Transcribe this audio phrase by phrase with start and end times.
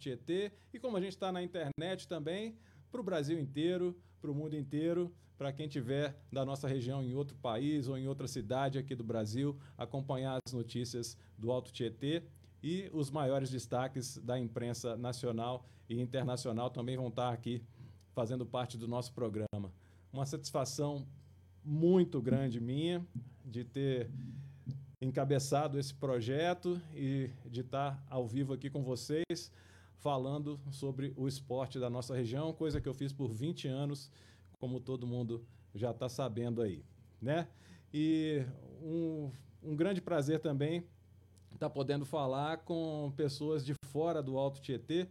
[0.00, 2.56] Tietê e como a gente está na internet também,
[2.90, 7.14] para o Brasil inteiro, para o mundo inteiro, para quem tiver da nossa região em
[7.14, 12.22] outro país ou em outra cidade aqui do Brasil, acompanhar as notícias do Alto Tietê
[12.62, 17.62] e os maiores destaques da imprensa nacional e internacional também vão estar aqui
[18.12, 19.72] fazendo parte do nosso programa.
[20.12, 21.06] Uma satisfação
[21.64, 23.02] muito grande minha
[23.44, 24.10] de ter
[25.00, 29.50] encabeçado esse projeto e de estar ao vivo aqui com vocês
[30.00, 34.10] falando sobre o esporte da nossa região, coisa que eu fiz por 20 anos
[34.58, 35.44] como todo mundo
[35.74, 36.84] já está sabendo aí,
[37.20, 37.48] né?
[37.92, 38.44] E
[38.82, 39.30] um,
[39.62, 40.84] um grande prazer também
[41.52, 45.08] estar tá podendo falar com pessoas de fora do Alto Tietê.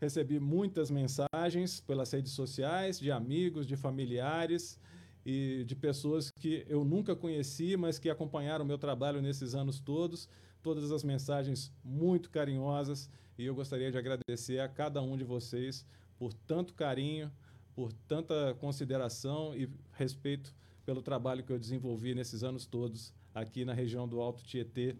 [0.00, 4.78] Recebi muitas mensagens pelas redes sociais, de amigos, de familiares
[5.24, 9.80] e de pessoas que eu nunca conheci, mas que acompanharam o meu trabalho nesses anos
[9.80, 10.28] todos.
[10.62, 15.84] Todas as mensagens muito carinhosas e eu gostaria de agradecer a cada um de vocês
[16.18, 17.32] por tanto carinho,
[17.74, 23.72] por tanta consideração e respeito pelo trabalho que eu desenvolvi nesses anos todos aqui na
[23.72, 24.94] região do Alto Tietê,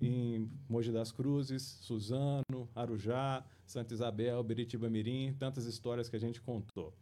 [0.00, 6.40] em Mogi das Cruzes, Suzano, Arujá, Santa Isabel, Beritiba Mirim, tantas histórias que a gente
[6.40, 6.94] contou.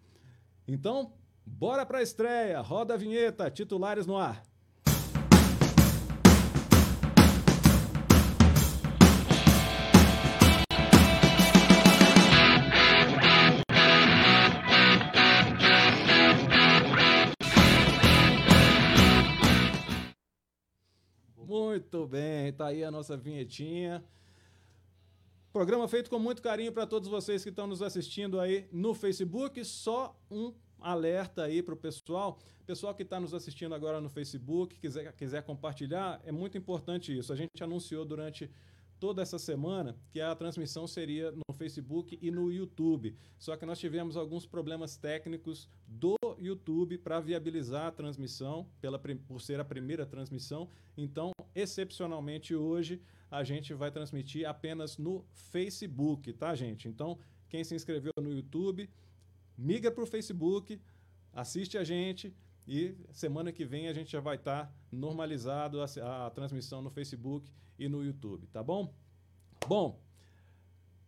[0.67, 1.13] Então,
[1.45, 4.43] bora para a estreia, roda a vinheta, titulares no ar.
[21.87, 24.05] Muito bem, tá aí a nossa vinhetinha.
[25.53, 29.65] Programa feito com muito carinho para todos vocês que estão nos assistindo aí no Facebook.
[29.65, 32.41] Só um alerta aí para o pessoal.
[32.67, 37.33] Pessoal que está nos assistindo agora no Facebook, quiser, quiser compartilhar, é muito importante isso.
[37.33, 38.51] A gente anunciou durante
[38.99, 43.17] toda essa semana que a transmissão seria no Facebook e no YouTube.
[43.39, 49.41] Só que nós tivemos alguns problemas técnicos do YouTube para viabilizar a transmissão, pela, por
[49.41, 50.69] ser a primeira transmissão.
[50.97, 53.01] Então, excepcionalmente hoje,
[53.31, 56.89] a gente vai transmitir apenas no Facebook, tá, gente?
[56.89, 57.19] Então,
[57.49, 58.89] quem se inscreveu no YouTube,
[59.57, 60.81] migra para o Facebook,
[61.33, 62.35] assiste a gente.
[62.69, 66.91] E semana que vem a gente já vai estar tá normalizado a, a transmissão no
[66.91, 68.93] Facebook e no YouTube, tá bom?
[69.67, 70.01] Bom,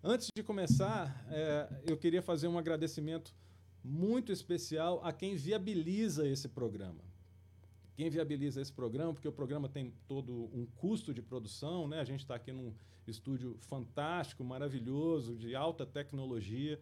[0.03, 3.35] antes de começar, é, eu queria fazer um agradecimento
[3.83, 7.03] muito especial a quem viabiliza esse programa.
[7.97, 11.99] Quem viabiliza esse programa, porque o programa tem todo um custo de produção, né?
[11.99, 12.73] A gente está aqui num
[13.07, 16.81] estúdio fantástico, maravilhoso, de alta tecnologia.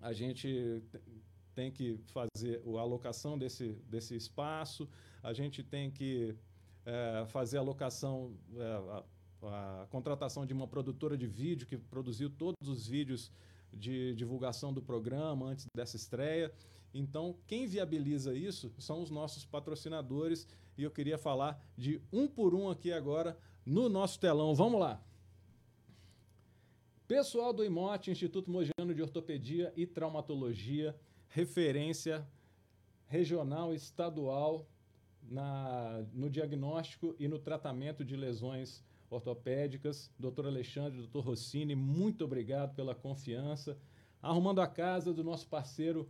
[0.00, 0.82] A gente
[1.54, 4.88] tem que fazer a alocação desse, desse espaço,
[5.22, 6.34] a gente tem que
[6.90, 8.62] é, fazer a alocação, é,
[9.42, 13.30] a, a, contratação de uma produtora de vídeo que produziu todos os vídeos
[13.72, 16.52] de divulgação do programa antes dessa estreia.
[16.92, 22.54] Então, quem viabiliza isso são os nossos patrocinadores e eu queria falar de um por
[22.54, 24.52] um aqui agora no nosso telão.
[24.52, 25.00] Vamos lá!
[27.06, 30.96] Pessoal do IMOT, Instituto Mogiano de Ortopedia e Traumatologia,
[31.28, 32.26] referência
[33.06, 34.66] regional estadual
[35.28, 40.10] na, no diagnóstico e no tratamento de lesões ortopédicas.
[40.18, 43.76] Doutor Alexandre, doutor Rossini, muito obrigado pela confiança.
[44.22, 46.08] Arrumando a casa do nosso parceiro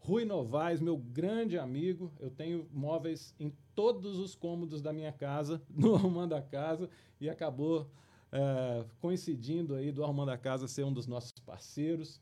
[0.00, 2.10] Rui Novaes, meu grande amigo.
[2.18, 6.88] Eu tenho móveis em todos os cômodos da minha casa, no Arrumando a Casa,
[7.20, 7.86] e acabou
[8.32, 12.20] é, coincidindo aí do Arrumando a Casa ser um dos nossos parceiros.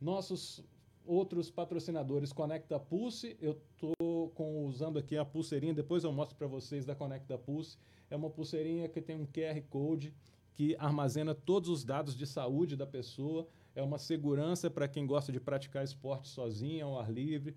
[0.00, 0.64] Nossos
[1.06, 4.32] outros patrocinadores, Conecta Pulse, eu estou
[4.66, 7.76] usando aqui a pulseirinha, depois eu mostro para vocês da Conecta Pulse.
[8.10, 10.14] É uma pulseirinha que tem um QR Code
[10.52, 13.48] que armazena todos os dados de saúde da pessoa.
[13.74, 17.56] É uma segurança para quem gosta de praticar esporte sozinho, ao ar livre.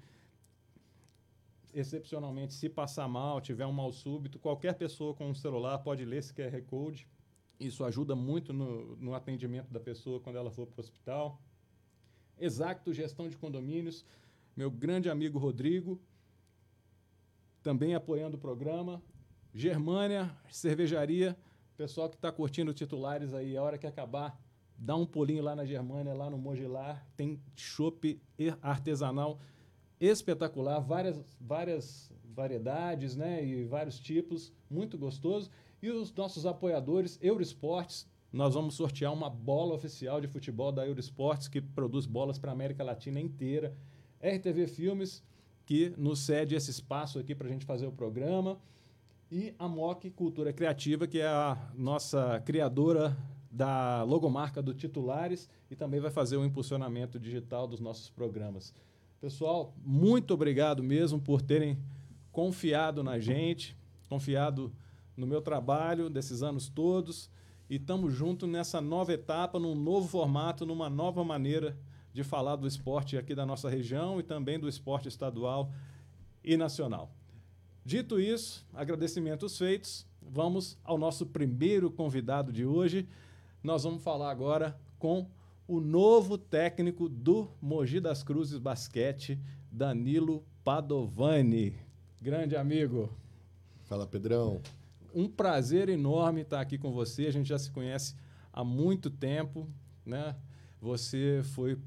[1.74, 6.20] Excepcionalmente, se passar mal, tiver um mal súbito, qualquer pessoa com um celular pode ler
[6.20, 7.06] esse QR Code.
[7.60, 11.42] Isso ajuda muito no, no atendimento da pessoa quando ela for para o hospital.
[12.40, 14.06] Exacto Gestão de Condomínios,
[14.56, 16.00] meu grande amigo Rodrigo,
[17.64, 19.02] também apoiando o programa.
[19.54, 21.38] Germânia, cervejaria,
[21.78, 24.38] pessoal que está curtindo titulares aí, a hora que acabar,
[24.78, 28.22] dá um pulinho lá na Germânia, lá no Mogilar, tem chopp
[28.62, 29.40] artesanal
[30.00, 35.50] espetacular, várias, várias variedades, né, e vários tipos, muito gostoso.
[35.82, 41.48] E os nossos apoiadores, Eurosportes, nós vamos sortear uma bola oficial de futebol da Eurosportes,
[41.48, 43.74] que produz bolas para a América Latina inteira.
[44.22, 45.24] RTV Filmes,
[45.66, 48.60] que nos cede esse espaço aqui para a gente fazer o programa
[49.32, 53.18] e a MOC Cultura Criativa, que é a nossa criadora
[53.50, 58.74] da logomarca do Titulares e também vai fazer o impulsionamento digital dos nossos programas.
[59.22, 61.80] Pessoal, muito obrigado mesmo por terem
[62.34, 63.78] confiado na gente,
[64.10, 64.74] confiado
[65.16, 67.34] no meu trabalho desses anos todos
[67.70, 71.78] e estamos juntos nessa nova etapa, num novo formato, numa nova maneira
[72.14, 75.72] de falar do esporte aqui da nossa região e também do esporte estadual
[76.44, 77.12] e nacional.
[77.84, 83.08] Dito isso, agradecimentos feitos, vamos ao nosso primeiro convidado de hoje.
[83.64, 85.28] Nós vamos falar agora com
[85.68, 89.40] o novo técnico do Mogi das Cruzes Basquete,
[89.72, 91.76] Danilo Padovani.
[92.22, 93.10] Grande amigo.
[93.84, 94.62] Fala, Pedrão.
[95.16, 97.26] Um prazer enorme estar aqui com você.
[97.28, 98.16] A gente já se conhece
[98.52, 99.70] há muito tempo,
[100.06, 100.36] né?
[100.82, 101.80] Você foi,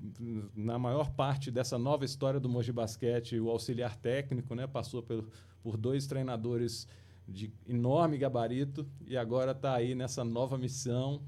[0.56, 4.66] na maior parte dessa nova história do Mogi Basquete, o auxiliar técnico, né?
[4.66, 5.28] Passou por,
[5.62, 6.88] por dois treinadores
[7.28, 11.22] de enorme gabarito e agora está aí nessa nova missão,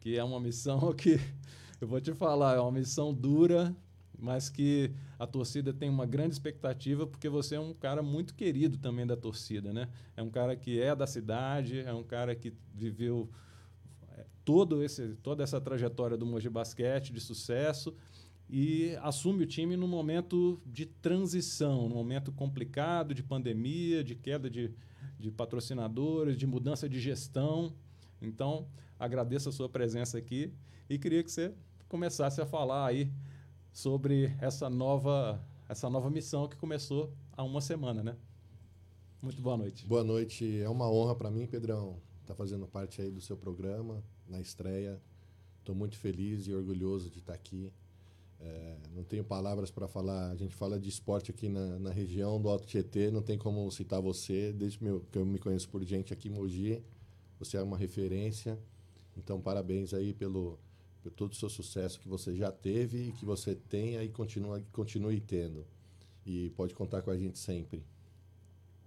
[0.00, 1.20] que é uma missão que,
[1.80, 3.74] eu vou te falar, é uma missão dura,
[4.18, 8.78] mas que a torcida tem uma grande expectativa, porque você é um cara muito querido
[8.78, 9.88] também da torcida, né?
[10.16, 13.28] É um cara que é da cidade, é um cara que viveu
[14.12, 17.94] é, todo esse, toda essa trajetória do Mogi Basquete de sucesso
[18.48, 24.50] e assume o time num momento de transição, num momento complicado de pandemia, de queda
[24.50, 24.70] de,
[25.18, 27.74] de patrocinadores, de mudança de gestão.
[28.20, 28.66] Então,
[28.98, 30.52] agradeço a sua presença aqui
[30.88, 31.54] e queria que você
[31.88, 33.10] começasse a falar aí
[33.74, 38.16] sobre essa nova, essa nova missão que começou há uma semana, né?
[39.20, 39.84] Muito boa noite.
[39.84, 40.60] Boa noite.
[40.60, 44.40] É uma honra para mim, Pedrão, estar tá fazendo parte aí do seu programa na
[44.40, 45.02] estreia.
[45.58, 47.72] Estou muito feliz e orgulhoso de estar tá aqui.
[48.38, 50.30] É, não tenho palavras para falar.
[50.30, 53.68] A gente fala de esporte aqui na, na região do Alto Tietê, não tem como
[53.72, 54.52] citar você.
[54.52, 54.78] Desde
[55.10, 56.80] que eu me conheço por gente aqui em Mogi,
[57.40, 58.56] você é uma referência.
[59.16, 60.60] Então, parabéns aí pelo,
[61.04, 64.58] por todo o seu sucesso que você já teve e que você tenha e continua,
[64.72, 65.66] continue tendo.
[66.24, 67.84] E pode contar com a gente sempre.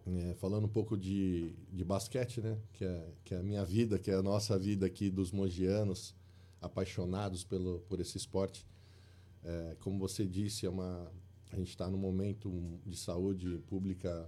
[0.04, 2.58] É, falando um pouco de, de basquete, né?
[2.74, 6.16] Que é, que é a minha vida, que é a nossa vida aqui dos mogianos,
[6.60, 8.66] apaixonados pelo, por esse esporte.
[9.44, 11.12] É, como você disse, é uma,
[11.52, 12.52] a gente está num momento
[12.84, 14.28] de saúde pública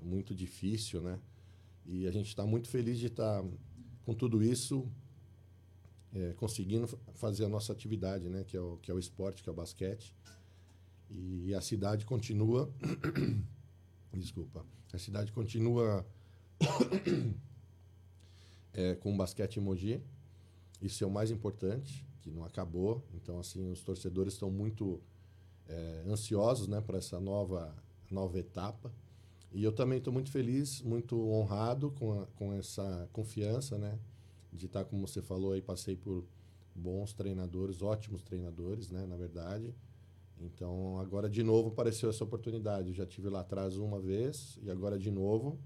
[0.00, 1.18] muito difícil, né?
[1.84, 3.48] E a gente está muito feliz de estar tá,
[4.04, 4.88] com tudo isso
[6.14, 8.44] é, conseguindo fazer a nossa atividade, né?
[8.44, 10.14] Que é, o, que é o esporte, que é o basquete.
[11.10, 12.72] E a cidade continua...
[14.12, 14.64] Desculpa.
[14.92, 16.06] A cidade continua
[18.72, 20.00] é, com o basquete em Mogi.
[20.80, 23.04] Isso é o mais importante que não acabou.
[23.12, 25.02] Então, assim, os torcedores estão muito
[25.68, 27.74] é, ansiosos né, para essa nova,
[28.08, 28.92] nova etapa.
[29.52, 33.98] E eu também estou muito feliz, muito honrado com, a, com essa confiança, né?
[34.54, 36.24] De estar, como você falou aí, passei por
[36.74, 39.04] bons treinadores, ótimos treinadores, né?
[39.06, 39.74] Na verdade.
[40.40, 42.88] Então, agora de novo apareceu essa oportunidade.
[42.88, 45.58] Eu já tive lá atrás uma vez e agora de novo.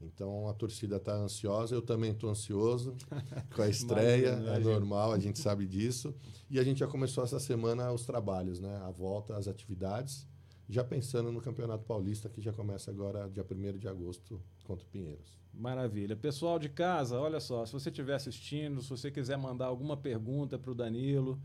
[0.00, 2.94] Então a torcida está ansiosa, eu também estou ansioso
[3.54, 6.14] com a estreia, imagina, é normal, a gente sabe disso.
[6.48, 8.76] E a gente já começou essa semana os trabalhos, né?
[8.84, 10.26] a volta às atividades,
[10.68, 14.88] já pensando no Campeonato Paulista, que já começa agora dia 1 de agosto contra o
[14.88, 15.38] Pinheiros.
[15.52, 16.14] Maravilha.
[16.14, 20.58] Pessoal de casa, olha só, se você estiver assistindo, se você quiser mandar alguma pergunta
[20.58, 21.40] para o Danilo,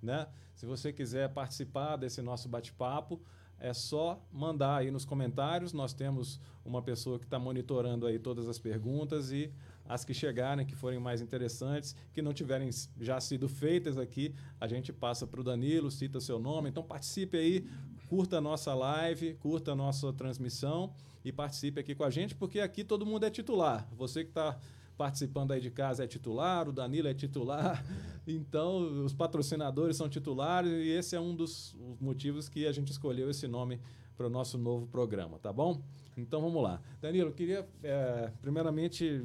[0.00, 0.28] né?
[0.54, 3.20] se você quiser participar desse nosso bate-papo,
[3.60, 5.72] é só mandar aí nos comentários.
[5.72, 9.52] Nós temos uma pessoa que está monitorando aí todas as perguntas e
[9.88, 12.70] as que chegarem, que forem mais interessantes, que não tiverem
[13.00, 16.68] já sido feitas aqui, a gente passa para o Danilo, cita seu nome.
[16.68, 17.68] Então participe aí,
[18.08, 20.92] curta a nossa live, curta a nossa transmissão
[21.24, 23.86] e participe aqui com a gente, porque aqui todo mundo é titular.
[23.96, 24.58] Você que está
[24.96, 27.84] participando aí de casa é titular, o Danilo é titular,
[28.26, 33.30] então os patrocinadores são titulares e esse é um dos motivos que a gente escolheu
[33.30, 33.80] esse nome
[34.16, 35.80] para o nosso novo programa, tá bom?
[36.16, 36.80] Então vamos lá.
[37.00, 39.24] Danilo, eu queria é, primeiramente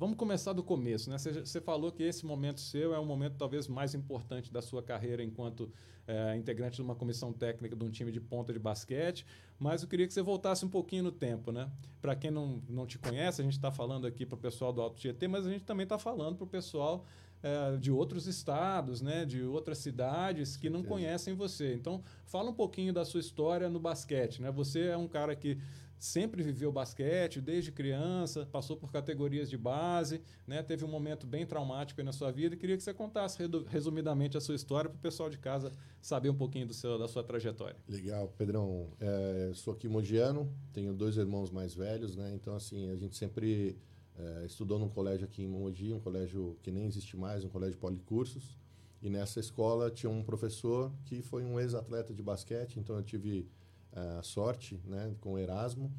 [0.00, 1.18] Vamos começar do começo, né?
[1.18, 5.22] Você falou que esse momento seu é o momento talvez mais importante da sua carreira
[5.22, 5.70] enquanto
[6.08, 9.26] é, integrante de uma comissão técnica de um time de ponta de basquete,
[9.58, 11.70] mas eu queria que você voltasse um pouquinho no tempo, né?
[12.00, 14.80] Para quem não, não te conhece, a gente está falando aqui para o pessoal do
[14.80, 17.04] Alto Tietê, mas a gente também está falando para o pessoal
[17.42, 19.26] é, de outros estados, né?
[19.26, 21.74] De outras cidades que não conhecem você.
[21.74, 24.50] Então, fala um pouquinho da sua história no basquete, né?
[24.50, 25.58] Você é um cara que
[26.00, 30.62] sempre viveu basquete desde criança, passou por categorias de base, né?
[30.62, 33.38] teve um momento bem traumático na sua vida queria que você contasse
[33.68, 37.06] resumidamente a sua história para o pessoal de casa saber um pouquinho do seu, da
[37.06, 37.76] sua trajetória.
[37.86, 38.88] Legal, Pedrão.
[38.98, 42.32] É, sou aqui mogiano, tenho dois irmãos mais velhos, né?
[42.34, 43.76] então assim, a gente sempre
[44.18, 47.78] É, estudou num colégio aqui em Mogi, um colégio que nem existe mais, um colégio
[47.78, 48.58] policursos.
[49.00, 53.48] E nessa escola tinha um professor que foi um ex-atleta de basquete, então eu tive
[53.92, 55.92] a sorte, né, com o Erasmo,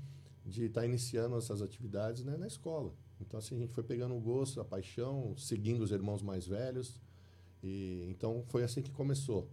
[0.45, 2.93] de estar tá iniciando essas atividades né, na escola.
[3.19, 6.99] Então assim a gente foi pegando o gosto, a paixão, seguindo os irmãos mais velhos.
[7.63, 9.47] E então foi assim que começou.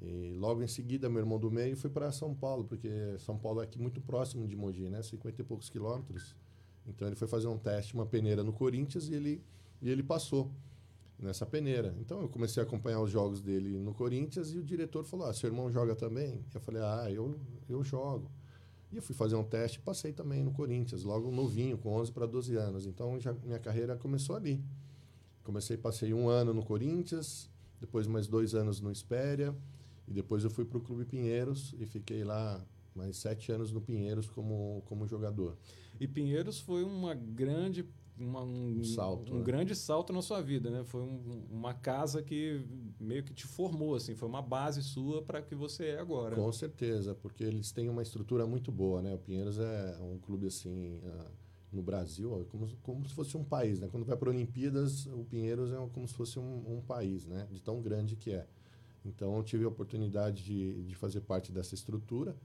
[0.00, 3.60] E logo em seguida, meu irmão do meio foi para São Paulo, porque São Paulo
[3.60, 5.02] é aqui muito próximo de Mogi, né?
[5.02, 6.34] 50 e poucos quilômetros.
[6.86, 9.42] Então ele foi fazer um teste, uma peneira no Corinthians e ele,
[9.80, 10.50] e ele passou
[11.18, 11.94] nessa peneira.
[12.00, 15.34] Então eu comecei a acompanhar os jogos dele no Corinthians e o diretor falou: ah,
[15.34, 16.44] seu irmão joga também?
[16.54, 18.30] Eu falei: ah, eu, eu jogo.
[18.92, 22.12] E eu fui fazer um teste e passei também no Corinthians, logo novinho, com 11
[22.12, 22.86] para 12 anos.
[22.86, 24.62] Então já minha carreira começou ali.
[25.42, 29.54] Comecei, passei um ano no Corinthians, depois mais dois anos no Espéria,
[30.06, 33.80] e depois eu fui para o Clube Pinheiros e fiquei lá mais sete anos no
[33.80, 35.56] Pinheiros como, como jogador.
[36.00, 37.84] E Pinheiros foi uma grande
[38.18, 39.44] uma, um, salto, um né?
[39.44, 40.84] grande salto na sua vida, né?
[40.84, 42.64] Foi um, uma casa que
[42.98, 46.36] meio que te formou, assim, foi uma base sua para que você é agora.
[46.36, 49.14] Com certeza, porque eles têm uma estrutura muito boa, né?
[49.14, 51.30] O Pinheiros é um clube assim uh,
[51.72, 53.88] no Brasil, é como, como se fosse um país, né?
[53.90, 57.46] Quando vai para Olimpíadas, o Pinheiros é como se fosse um, um país, né?
[57.50, 58.46] De tão grande que é.
[59.04, 62.36] Então, eu tive a oportunidade de, de fazer parte dessa estrutura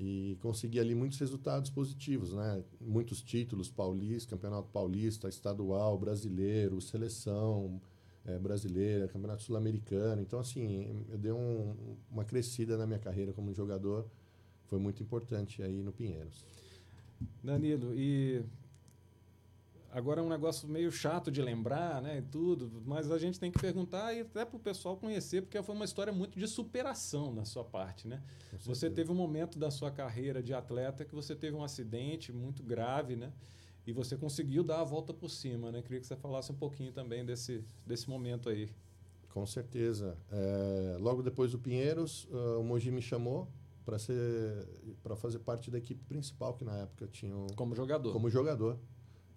[0.00, 2.64] e consegui ali muitos resultados positivos, né?
[2.80, 7.78] Muitos títulos paulista, campeonato paulista, estadual, brasileiro, seleção
[8.24, 10.22] é, brasileira, campeonato sul-americano.
[10.22, 11.74] Então, assim, eu dei um,
[12.10, 14.06] uma crescida na minha carreira como jogador,
[14.68, 16.46] foi muito importante aí no Pinheiros.
[17.44, 18.42] Danilo, e
[19.92, 23.50] Agora é um negócio meio chato de lembrar, né, e tudo, mas a gente tem
[23.50, 27.34] que perguntar e até para o pessoal conhecer, porque foi uma história muito de superação
[27.34, 28.22] na sua parte, né?
[28.64, 32.62] Você teve um momento da sua carreira de atleta que você teve um acidente muito
[32.62, 33.32] grave, né?
[33.84, 35.82] E você conseguiu dar a volta por cima, né?
[35.82, 38.70] Queria que você falasse um pouquinho também desse, desse momento aí.
[39.30, 40.16] Com certeza.
[40.30, 43.48] É, logo depois do Pinheiros, uh, o Mogi me chamou
[43.84, 44.14] para ser
[45.02, 48.12] para fazer parte da equipe principal que na época tinha como jogador.
[48.12, 48.78] Como jogador.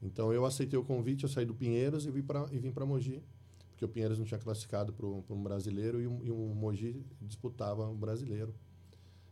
[0.04, 2.86] Então eu aceitei o convite, eu saí do Pinheiros e vim para e vim para
[2.86, 3.24] Mogi,
[3.72, 7.88] porque o Pinheiros não tinha classificado para um brasileiro e o, e o Mogi disputava
[7.88, 8.54] um brasileiro.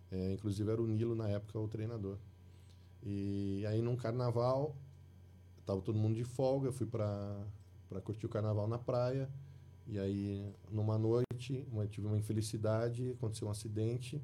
[0.10, 2.18] É, inclusive era o Nilo na época o treinador.
[3.04, 4.76] E aí num carnaval,
[5.66, 7.46] tava todo mundo de folga, eu fui para
[7.90, 9.30] para curtir o carnaval na praia.
[9.86, 14.22] E aí numa noite, tive uma infelicidade, aconteceu um acidente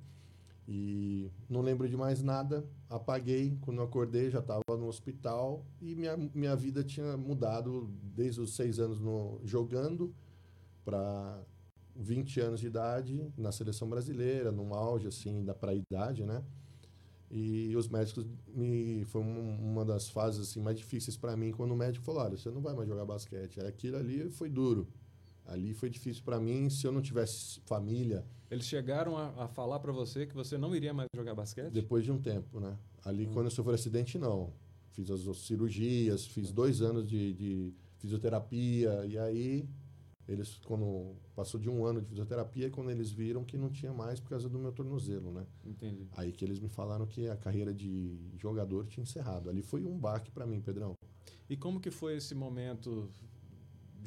[0.67, 2.67] e não lembro de mais nada.
[2.89, 3.57] Apaguei.
[3.61, 5.65] Quando acordei, já estava no hospital.
[5.81, 10.13] E minha, minha vida tinha mudado desde os seis anos no, jogando
[10.83, 11.41] para
[11.95, 16.43] 20 anos de idade na seleção brasileira, num auge assim da praidade, né?
[17.29, 21.75] E os médicos me foi uma das fases assim mais difíceis para mim quando o
[21.75, 23.59] médico falou: "Olha, você não vai mais jogar basquete".
[23.61, 24.87] Aquilo ali foi duro.
[25.45, 29.79] Ali foi difícil para mim se eu não tivesse família, eles chegaram a, a falar
[29.79, 31.71] para você que você não iria mais jogar basquete?
[31.71, 32.77] Depois de um tempo, né?
[33.03, 33.33] Ali, hum.
[33.33, 34.53] quando eu sofri acidente, não.
[34.91, 39.69] Fiz as cirurgias, fiz dois anos de, de fisioterapia, e aí
[40.27, 44.19] eles, quando passou de um ano de fisioterapia, quando eles viram que não tinha mais
[44.19, 45.45] por causa do meu tornozelo, né?
[45.65, 46.07] Entendi.
[46.17, 49.49] Aí que eles me falaram que a carreira de jogador tinha encerrado.
[49.49, 50.95] Ali foi um baque para mim, Pedrão.
[51.49, 53.09] E como que foi esse momento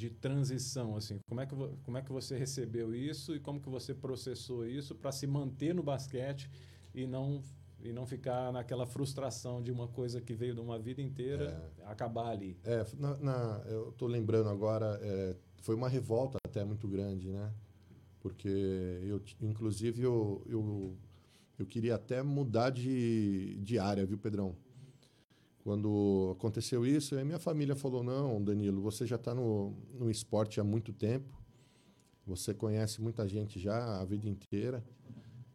[0.00, 1.18] de transição assim?
[1.28, 4.94] Como é que como é que você recebeu isso e como que você processou isso
[4.94, 6.50] para se manter no basquete
[6.94, 7.42] e não
[7.82, 11.84] e não ficar naquela frustração de uma coisa que veio de uma vida inteira é,
[11.84, 12.58] acabar ali?
[12.64, 17.52] É na, na eu estou lembrando agora é, foi uma revolta até muito grande né?
[18.20, 18.48] Porque
[19.04, 20.96] eu inclusive eu, eu
[21.58, 24.56] eu queria até mudar de, de área viu Pedrão
[25.62, 30.58] quando aconteceu isso, a minha família falou: Não, Danilo, você já está no, no esporte
[30.58, 31.38] há muito tempo,
[32.26, 34.82] você conhece muita gente já a vida inteira.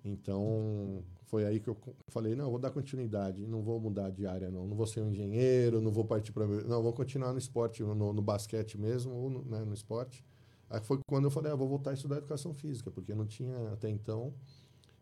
[0.04, 1.78] Então, foi aí que eu
[2.10, 4.68] falei: Não, vou dar continuidade, não vou mudar de área, não.
[4.68, 6.46] Não vou ser um engenheiro, não vou partir para.
[6.46, 10.24] Não, vou continuar no esporte, no, no basquete mesmo, ou no, né, no esporte.
[10.70, 13.74] Aí foi quando eu falei: ah, Vou voltar a estudar educação física, porque não tinha
[13.74, 14.34] até então.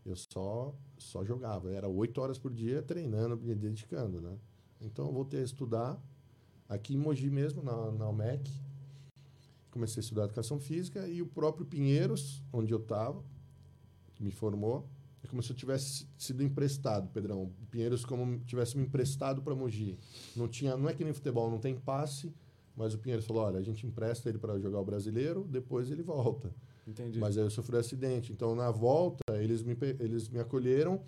[0.05, 1.71] Eu só, só jogava.
[1.71, 4.37] Era oito horas por dia treinando, me dedicando, né?
[4.83, 6.01] Então eu voltei a estudar
[6.67, 8.49] aqui em Mogi mesmo, na, na UMEC.
[9.71, 13.23] Comecei a estudar educação física e o próprio Pinheiros, onde eu estava,
[14.19, 14.87] me formou,
[15.23, 17.51] é como se eu tivesse sido emprestado, Pedrão.
[17.71, 19.97] Pinheiros como tivesse me emprestado para Mogi.
[20.35, 22.33] Não tinha, não é que nem futebol, não tem passe,
[22.75, 26.03] mas o Pinheiros falou: "Olha, a gente empresta ele para jogar o brasileiro, depois ele
[26.03, 26.53] volta".
[26.85, 27.19] Entendi.
[27.19, 28.31] Mas aí eu sofri um acidente.
[28.33, 31.01] Então na volta eles me eles me acolheram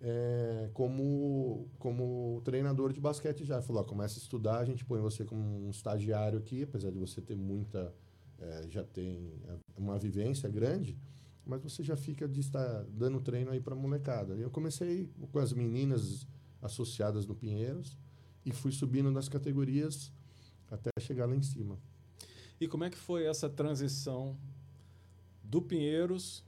[0.00, 3.60] é, como, como treinador de basquete já.
[3.60, 6.98] Falou, ó, começa a estudar, a gente põe você como um estagiário aqui, apesar de
[6.98, 7.94] você ter muita,
[8.38, 9.32] é, já tem
[9.76, 10.98] uma vivência grande,
[11.44, 14.34] mas você já fica de estar dando treino aí para molecada.
[14.34, 16.26] Eu comecei com as meninas
[16.62, 17.98] associadas no Pinheiros
[18.44, 20.12] e fui subindo nas categorias
[20.70, 21.78] até chegar lá em cima.
[22.60, 24.36] E como é que foi essa transição
[25.42, 26.44] do Pinheiros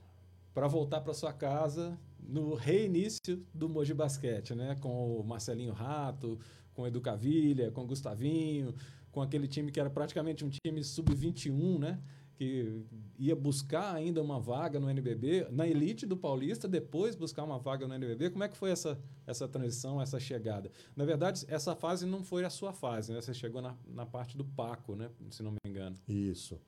[0.53, 4.75] para voltar para sua casa no reinício do Moji Basquete, né?
[4.75, 6.39] Com o Marcelinho Rato,
[6.73, 8.73] com o Edu Cavilha, com o Gustavinho,
[9.11, 11.99] com aquele time que era praticamente um time sub-21, né?
[12.35, 12.83] Que
[13.17, 17.87] ia buscar ainda uma vaga no NBB, na elite do Paulista, depois buscar uma vaga
[17.87, 18.31] no NBB.
[18.31, 20.71] Como é que foi essa, essa transição, essa chegada?
[20.95, 23.21] Na verdade, essa fase não foi a sua fase, né?
[23.21, 25.11] Você chegou na, na parte do Paco, né?
[25.29, 25.95] Se não me engano.
[26.07, 26.59] Isso.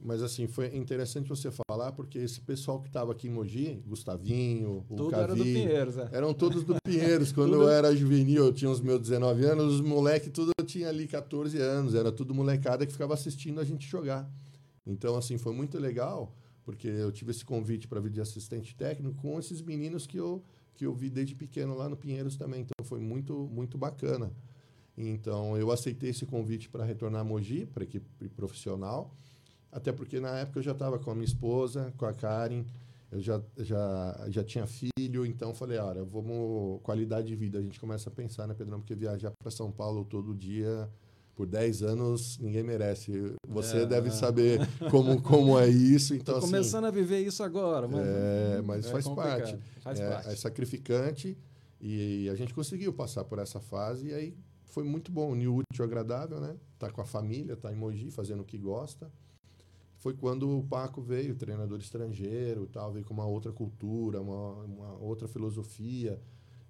[0.00, 4.84] Mas assim, foi interessante você falar, porque esse pessoal que estava aqui em Mogi, Gustavinho,
[4.90, 6.08] o Tudo Cavi, era do Pinheiros, é.
[6.12, 7.32] eram todos do Pinheiros.
[7.32, 10.88] Quando eu era juvenil, eu tinha os meus 19 anos, os moleques tudo eu tinha
[10.88, 14.30] ali 14 anos, era tudo molecada que ficava assistindo a gente jogar.
[14.86, 19.18] Então, assim, foi muito legal, porque eu tive esse convite para vir de assistente técnico
[19.20, 20.42] com esses meninos que eu,
[20.74, 22.60] que eu vi desde pequeno lá no Pinheiros também.
[22.60, 24.30] Então, foi muito, muito bacana.
[24.96, 29.14] Então, eu aceitei esse convite para retornar a Mogi, para a equipe profissional.
[29.74, 32.64] Até porque na época eu já estava com a minha esposa, com a Karen,
[33.10, 36.80] eu já, já, já tinha filho, então falei, olha, vamos.
[36.80, 37.58] Qualidade de vida.
[37.58, 38.78] A gente começa a pensar, né, Pedrão?
[38.78, 40.88] Porque viajar para São Paulo todo dia
[41.34, 43.34] por 10 anos ninguém merece.
[43.48, 44.60] Você é, deve saber
[44.92, 46.14] como, como é isso.
[46.14, 49.58] Então, Tô começando assim, a viver isso agora, mas, é, mas é faz parte.
[49.80, 50.28] Faz é, parte.
[50.28, 51.36] É sacrificante
[51.80, 55.84] e a gente conseguiu passar por essa fase e aí foi muito bom, unir útil
[55.84, 56.54] agradável, né?
[56.78, 59.10] Tá com a família, tá em Mogi, fazendo o que gosta
[60.04, 64.92] foi quando o Paco veio, treinador estrangeiro, tal, veio com uma outra cultura, uma, uma
[64.98, 66.20] outra filosofia.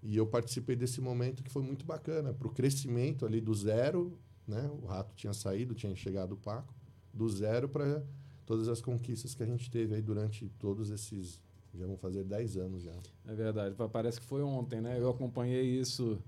[0.01, 4.17] E eu participei desse momento que foi muito bacana, para o crescimento ali do zero,
[4.47, 4.71] né?
[4.81, 6.73] O Rato tinha saído, tinha chegado o Paco,
[7.13, 8.05] do zero para
[8.47, 11.43] todas as conquistas que a gente teve aí durante todos esses,
[11.75, 12.95] já vão fazer 10 anos já.
[13.27, 14.97] É verdade, parece que foi ontem, né?
[14.97, 16.23] Eu acompanhei isso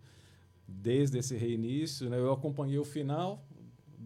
[0.66, 2.18] desde esse reinício, né?
[2.18, 3.45] Eu acompanhei o final,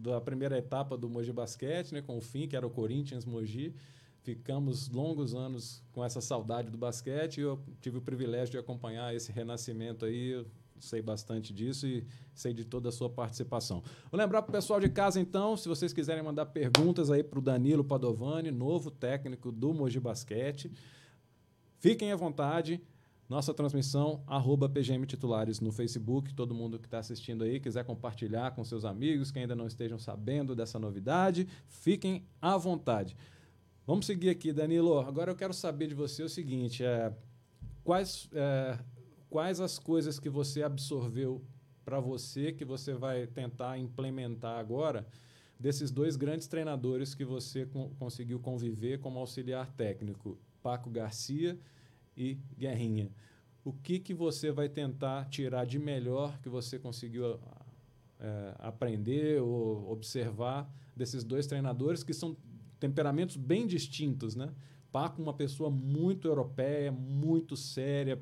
[0.01, 3.73] da primeira etapa do Mogi Basquete, né, com o fim, que era o Corinthians Mogi.
[4.23, 9.15] Ficamos longos anos com essa saudade do basquete e eu tive o privilégio de acompanhar
[9.15, 10.45] esse renascimento aí.
[10.79, 13.83] Sei bastante disso e sei de toda a sua participação.
[14.11, 17.37] Vou lembrar para o pessoal de casa, então, se vocês quiserem mandar perguntas aí para
[17.37, 20.71] o Danilo Padovani, novo técnico do Mogi Basquete,
[21.77, 22.81] fiquem à vontade.
[23.31, 26.33] Nossa transmissão, arroba PGM Titulares no Facebook.
[26.33, 29.97] Todo mundo que está assistindo aí, quiser compartilhar com seus amigos que ainda não estejam
[29.97, 33.15] sabendo dessa novidade, fiquem à vontade.
[33.87, 34.99] Vamos seguir aqui, Danilo.
[34.99, 37.15] Agora eu quero saber de você o seguinte: é,
[37.85, 38.77] quais, é,
[39.29, 41.41] quais as coisas que você absorveu
[41.85, 45.07] para você que você vai tentar implementar agora
[45.57, 47.65] desses dois grandes treinadores que você
[47.97, 51.57] conseguiu conviver como auxiliar técnico, Paco Garcia
[52.15, 53.09] e Guerrinha.
[53.63, 57.39] O que, que você vai tentar tirar de melhor que você conseguiu
[58.19, 62.35] é, aprender ou observar desses dois treinadores que são
[62.79, 64.51] temperamentos bem distintos, né?
[64.91, 68.21] Paco, uma pessoa muito europeia, muito séria,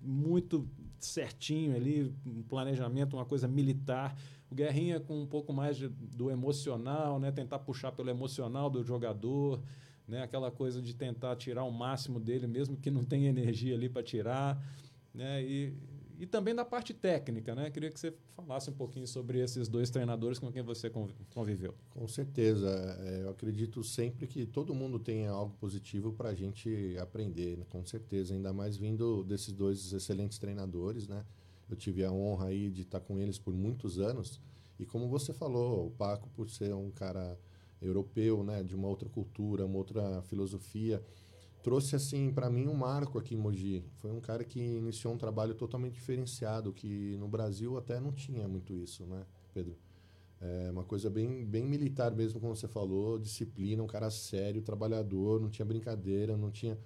[0.00, 4.16] muito certinho ali, um planejamento, uma coisa militar.
[4.50, 7.30] O Guerrinha com um pouco mais de, do emocional, né?
[7.32, 9.60] Tentar puxar pelo emocional do jogador
[10.06, 10.22] né?
[10.22, 14.02] Aquela coisa de tentar tirar o máximo dele, mesmo que não tenha energia ali para
[14.02, 14.62] tirar,
[15.12, 15.42] né?
[15.42, 15.72] E,
[16.18, 17.70] e também da parte técnica, né?
[17.70, 20.90] Queria que você falasse um pouquinho sobre esses dois treinadores com quem você
[21.30, 21.74] conviveu.
[21.90, 22.68] Com certeza,
[23.00, 27.64] é, eu acredito sempre que todo mundo tem algo positivo para a gente aprender, né?
[27.68, 31.24] com certeza, ainda mais vindo desses dois excelentes treinadores, né?
[31.68, 34.40] Eu tive a honra aí de estar com eles por muitos anos
[34.78, 37.38] e como você falou, o Paco por ser um cara
[37.80, 41.02] europeu, né, de uma outra cultura, uma outra filosofia,
[41.62, 43.84] trouxe assim para mim um marco aqui em Mogi.
[43.96, 48.46] Foi um cara que iniciou um trabalho totalmente diferenciado, que no Brasil até não tinha
[48.46, 49.76] muito isso, né, Pedro?
[50.40, 55.40] É uma coisa bem, bem militar mesmo, como você falou, disciplina, um cara sério, trabalhador,
[55.40, 56.78] não tinha brincadeira, não tinha.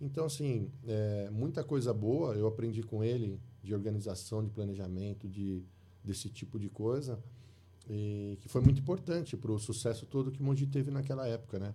[0.00, 5.62] Então, assim, é, muita coisa boa eu aprendi com ele de organização, de planejamento, de,
[6.04, 7.22] desse tipo de coisa
[7.88, 11.74] e que foi muito importante para o sucesso todo que Mogi teve naquela época, né?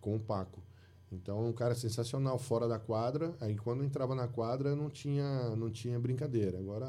[0.00, 0.62] Com o Paco.
[1.10, 3.34] Então, um cara sensacional fora da quadra.
[3.40, 6.58] Aí, quando entrava na quadra, não tinha, não tinha brincadeira.
[6.58, 6.86] Agora,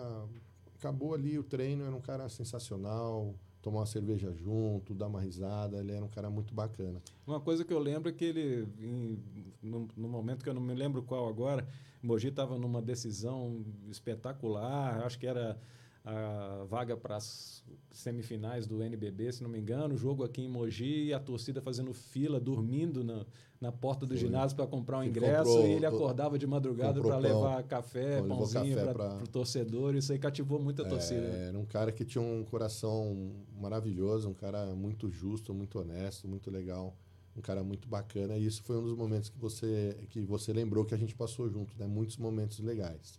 [0.78, 5.78] acabou ali o treino, era um cara sensacional, tomar uma cerveja junto, dar uma risada.
[5.78, 7.02] Ele era um cara muito bacana.
[7.26, 9.24] Uma coisa que eu lembro é que ele, em,
[9.62, 11.66] no, no, momento que eu não me lembro qual agora,
[12.04, 15.58] Mogi estava numa decisão espetacular, acho que era
[16.06, 21.06] a vaga para as semifinais do NBB, se não me engano, jogo aqui em Mogi
[21.06, 23.26] e a torcida fazendo fila, dormindo na,
[23.60, 24.18] na porta do Foi.
[24.18, 28.78] ginásio para comprar um ingresso comprou, e ele acordava de madrugada para levar café, pãozinho
[28.94, 29.96] para o torcedor.
[29.96, 31.28] Isso aí cativou muita é, torcida.
[31.28, 36.50] Era um cara que tinha um coração maravilhoso, um cara muito justo, muito honesto, muito
[36.50, 36.96] legal
[37.38, 40.84] um cara muito bacana e isso foi um dos momentos que você que você lembrou
[40.84, 41.88] que a gente passou junto, né?
[41.88, 43.18] Muitos momentos legais.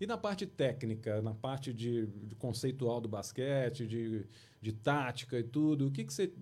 [0.00, 4.26] E na parte técnica, na parte de, de conceitual do basquete, de,
[4.60, 6.32] de tática e tudo, o que, que você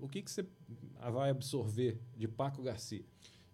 [0.00, 0.46] o que, que você
[1.12, 3.04] vai absorver de Paco Garcia?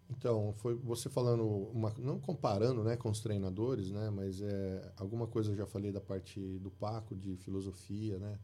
[0.09, 5.25] Então, foi você falando, uma, não comparando né, com os treinadores, né, mas é, alguma
[5.25, 8.37] coisa eu já falei da parte do Paco, de filosofia, né,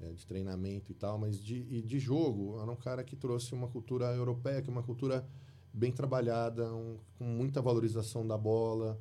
[0.00, 3.54] é, de treinamento e tal, mas de, e de jogo, era um cara que trouxe
[3.54, 5.24] uma cultura europeia, que é uma cultura
[5.72, 8.98] bem trabalhada, um, com muita valorização da bola,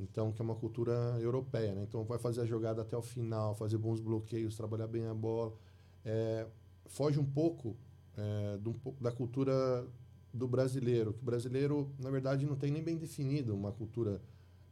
[0.00, 1.84] então, que é uma cultura europeia, né?
[1.86, 5.52] Então, vai fazer a jogada até o final, fazer bons bloqueios, trabalhar bem a bola.
[6.04, 6.46] É,
[6.86, 7.76] foge um pouco
[8.16, 9.86] é, do, da cultura
[10.32, 14.22] do brasileiro, que o brasileiro, na verdade, não tem nem bem definido uma cultura.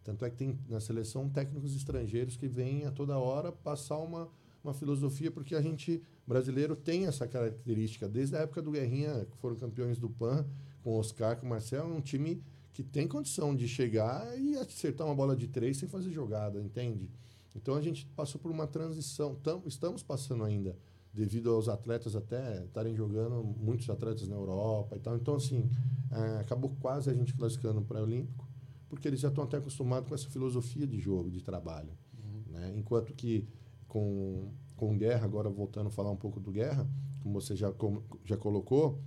[0.03, 4.29] Tanto é que tem na seleção técnicos estrangeiros que vêm a toda hora passar uma,
[4.65, 8.09] uma filosofia, porque a gente, brasileiro, tem essa característica.
[8.09, 10.47] Desde a época do Guerrinha, que foram campeões do PAN,
[10.83, 12.43] com o Oscar, com o Marcel, é um time
[12.79, 17.11] que tem condição de chegar e acertar uma bola de três sem fazer jogada, entende?
[17.57, 20.79] Então a gente passou por uma transição, tam, estamos passando ainda,
[21.13, 25.17] devido aos atletas até estarem jogando, muitos atletas na Europa e tal.
[25.17, 25.69] Então, assim,
[26.09, 28.49] é, acabou quase a gente classificando para o Olímpico,
[28.89, 31.91] porque eles já estão até acostumados com essa filosofia de jogo, de trabalho.
[32.15, 32.53] Uhum.
[32.53, 32.75] Né?
[32.77, 33.49] Enquanto que
[33.89, 36.89] com, com guerra, agora voltando a falar um pouco do guerra,
[37.25, 39.01] como você já, como, já colocou,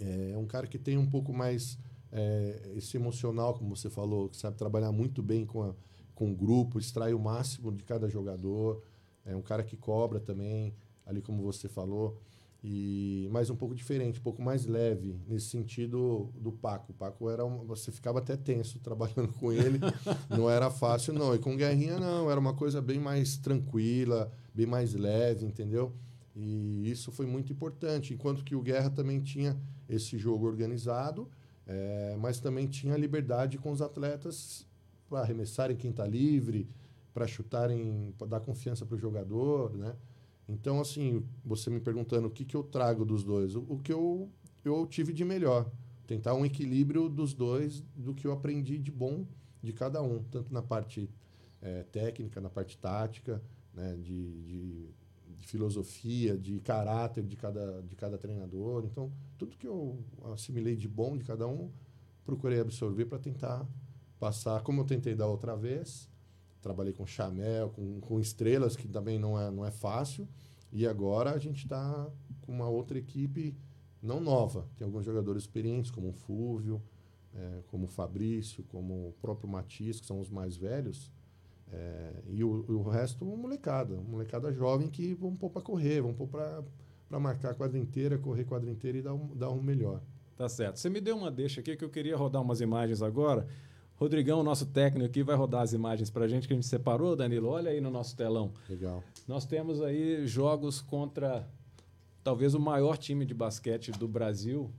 [0.00, 1.76] é um cara que tem um pouco mais
[2.10, 5.74] é, esse emocional, como você falou, que sabe trabalhar muito bem com, a,
[6.14, 8.82] com o grupo, extrai o máximo de cada jogador.
[9.24, 12.18] É um cara que cobra também, ali como você falou.
[12.62, 16.90] E mais um pouco diferente, um pouco mais leve nesse sentido do Paco.
[16.90, 19.78] O Paco era você ficava até tenso trabalhando com ele,
[20.28, 21.34] não era fácil não.
[21.34, 25.94] E com Guerrinha não, era uma coisa bem mais tranquila, bem mais leve, entendeu?
[26.34, 29.56] E isso foi muito importante, enquanto que o Guerra também tinha
[29.88, 31.28] esse jogo organizado
[31.68, 34.66] é, mas também tinha liberdade com os atletas
[35.08, 36.66] para arremessarem quem está livre,
[37.12, 39.94] para chutarem, para dar confiança para o jogador, né?
[40.48, 43.92] Então, assim, você me perguntando o que, que eu trago dos dois, o, o que
[43.92, 44.30] eu,
[44.64, 45.70] eu tive de melhor.
[46.06, 49.26] Tentar um equilíbrio dos dois, do que eu aprendi de bom
[49.62, 51.10] de cada um, tanto na parte
[51.60, 53.42] é, técnica, na parte tática,
[53.74, 54.88] né, de, de
[55.38, 58.84] de filosofia, de caráter de cada, de cada treinador.
[58.84, 59.98] Então, tudo que eu
[60.32, 61.70] assimilei de bom de cada um,
[62.24, 63.66] procurei absorver para tentar
[64.18, 66.08] passar, como eu tentei da outra vez.
[66.60, 70.28] Trabalhei com Chamel, com, com estrelas, que também não é, não é fácil.
[70.72, 72.10] E agora a gente está
[72.42, 73.56] com uma outra equipe
[74.02, 74.68] não nova.
[74.76, 76.82] Tem alguns jogadores experientes, como o Fúvio,
[77.34, 81.10] é, como o Fabrício, como o próprio Matias, que são os mais velhos
[81.72, 83.96] é, e o, o resto, molecada.
[83.96, 88.42] Molecada jovem que vão pôr para correr, vão pôr para marcar a quadra inteira, correr
[88.42, 90.00] a quadra inteira e dar um, dar um melhor.
[90.36, 90.78] Tá certo.
[90.78, 93.46] Você me deu uma deixa aqui que eu queria rodar umas imagens agora.
[93.96, 97.16] Rodrigão, nosso técnico aqui, vai rodar as imagens para a gente que a gente separou,
[97.16, 97.48] Danilo.
[97.48, 98.52] Olha aí no nosso telão.
[98.68, 99.02] Legal.
[99.26, 101.48] Nós temos aí jogos contra
[102.22, 104.70] talvez o maior time de basquete do Brasil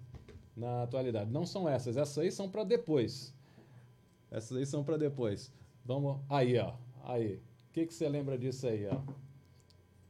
[0.56, 1.30] na atualidade.
[1.32, 3.34] Não são essas, essas aí são para depois.
[4.32, 5.52] Essas aí são para depois.
[5.90, 6.20] Vamos.
[6.30, 6.76] Aí, ó.
[7.04, 7.38] Aí.
[7.38, 9.02] O que, que você lembra disso aí, ó?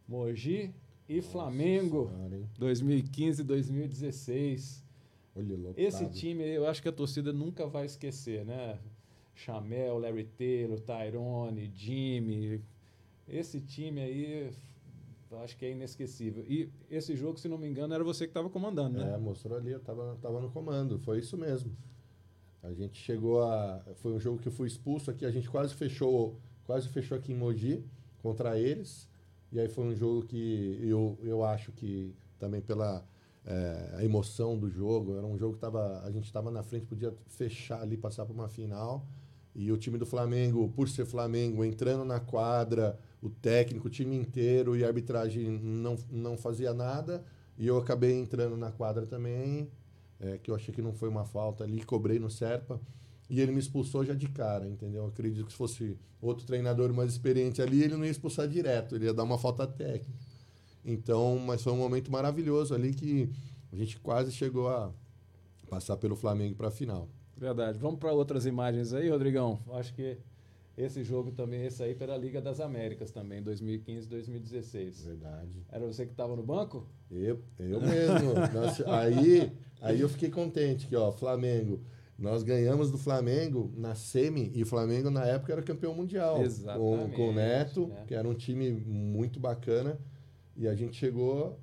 [0.05, 0.73] Mogi
[1.07, 2.09] e Nossa Flamengo.
[2.09, 4.85] Senhora, 2015 2016.
[5.37, 8.77] Olha, Esse time, eu acho que a torcida nunca vai esquecer, né?
[9.33, 12.61] Chamel, Larry Taylor, Tyrone, Jimmy.
[13.25, 14.51] Esse time aí,
[15.41, 16.43] acho que é inesquecível.
[16.45, 19.13] E esse jogo, se não me engano, era você que estava comandando, né?
[19.13, 20.99] É, mostrou ali, eu estava tava no comando.
[20.99, 21.71] Foi isso mesmo.
[22.61, 23.81] A gente chegou a.
[23.95, 27.31] Foi um jogo que eu fui expulso aqui, a gente quase fechou, quase fechou aqui
[27.31, 27.83] em Mogi
[28.21, 29.07] contra eles.
[29.51, 33.03] E aí foi um jogo que eu, eu acho que também pela
[33.45, 36.85] é, a emoção do jogo, era um jogo que tava, a gente estava na frente,
[36.85, 39.05] podia fechar ali, passar para uma final.
[39.55, 44.15] E o time do Flamengo, por ser Flamengo, entrando na quadra, o técnico, o time
[44.15, 47.23] inteiro e a arbitragem não, não fazia nada.
[47.57, 49.69] E eu acabei entrando na quadra também
[50.19, 52.79] é, que eu achei que não foi uma falta ali, cobrei no Serpa.
[53.29, 55.03] E ele me expulsou já de cara, entendeu?
[55.03, 58.95] Eu acredito que se fosse outro treinador mais experiente ali, ele não ia expulsar direto,
[58.95, 60.11] ele ia dar uma falta técnica.
[60.83, 63.29] Então, mas foi um momento maravilhoso ali que
[63.71, 64.91] a gente quase chegou a
[65.69, 67.07] passar pelo Flamengo para a final.
[67.37, 67.77] Verdade.
[67.77, 69.59] Vamos para outras imagens aí, Rodrigão.
[69.73, 70.17] Acho que
[70.75, 75.05] esse jogo também, esse aí pela Liga das Américas também, 2015 2016.
[75.05, 75.65] Verdade.
[75.69, 76.87] Era você que estava no banco?
[77.11, 78.33] Eu, eu mesmo.
[78.53, 81.81] Nossa, aí, aí eu fiquei contente que, ó, Flamengo.
[82.17, 86.41] Nós ganhamos do Flamengo na semi e o Flamengo na época era campeão mundial.
[86.41, 87.11] Exatamente.
[87.11, 88.03] Com, com o Neto, né?
[88.05, 89.97] que era um time muito bacana.
[90.57, 91.57] E a gente chegou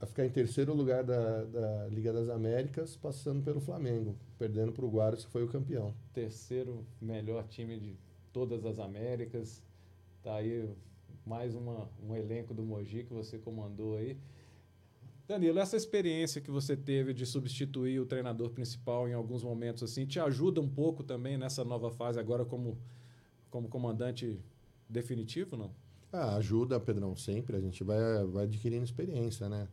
[0.00, 4.86] a ficar em terceiro lugar da, da Liga das Américas, passando pelo Flamengo, perdendo para
[4.86, 5.94] o Guardas, que foi o campeão.
[6.14, 7.94] Terceiro melhor time de
[8.32, 9.62] todas as Américas.
[10.22, 10.70] Tá aí
[11.26, 14.16] mais uma, um elenco do Mogi que você comandou aí.
[15.30, 20.04] Danilo, essa experiência que você teve de substituir o treinador principal em alguns momentos assim,
[20.04, 22.76] te ajuda um pouco também nessa nova fase agora como,
[23.48, 24.40] como comandante
[24.88, 25.70] definitivo, não?
[26.12, 27.56] Ah, ajuda, Pedrão, sempre.
[27.56, 29.68] A gente vai, vai adquirindo experiência, né?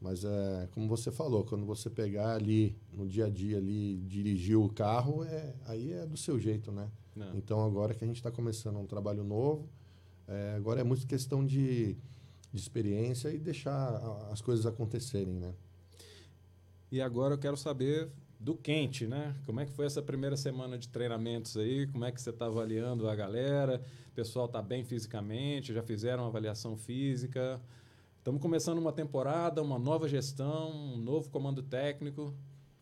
[0.00, 4.56] Mas é, como você falou, quando você pegar ali no dia a dia ali, dirigir
[4.56, 6.90] o carro, é, aí é do seu jeito, né?
[7.14, 7.36] Não.
[7.36, 9.68] Então agora que a gente está começando um trabalho novo,
[10.26, 11.98] é, agora é muito questão de,
[12.52, 13.96] de experiência e deixar
[14.30, 15.54] as coisas acontecerem, né?
[16.90, 19.34] E agora eu quero saber do quente, né?
[19.46, 21.86] Como é que foi essa primeira semana de treinamentos aí?
[21.86, 23.80] Como é que você está avaliando a galera?
[24.10, 25.72] O pessoal está bem fisicamente?
[25.72, 27.60] Já fizeram uma avaliação física?
[28.18, 32.34] Estamos começando uma temporada, uma nova gestão, um novo comando técnico.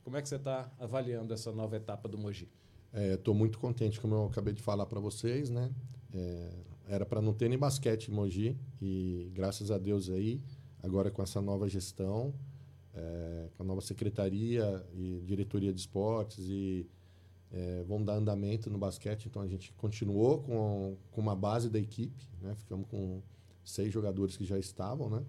[0.02, 2.48] Como é que você está avaliando essa nova etapa do Mogi?
[2.92, 5.70] Estou é, muito contente, como eu acabei de falar para vocês, né?
[6.12, 6.50] É,
[6.90, 10.42] era para não ter nem basquete em Mogi e graças a Deus aí,
[10.82, 12.34] agora com essa nova gestão,
[12.92, 16.84] é, com a nova secretaria e diretoria de esportes e
[17.52, 19.26] é, vamos dar andamento no basquete.
[19.26, 22.56] Então a gente continuou com, com uma base da equipe, né?
[22.56, 23.22] Ficamos com
[23.64, 25.24] seis jogadores que já estavam, né?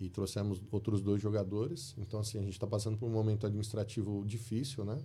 [0.00, 1.94] E trouxemos outros dois jogadores.
[1.98, 4.98] Então, assim, a gente está passando por um momento administrativo difícil, né?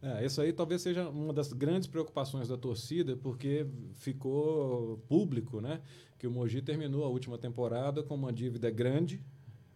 [0.00, 5.80] É, isso aí talvez seja uma das grandes preocupações da torcida, porque ficou público, né?
[6.18, 9.20] Que o Mogi terminou a última temporada com uma dívida grande,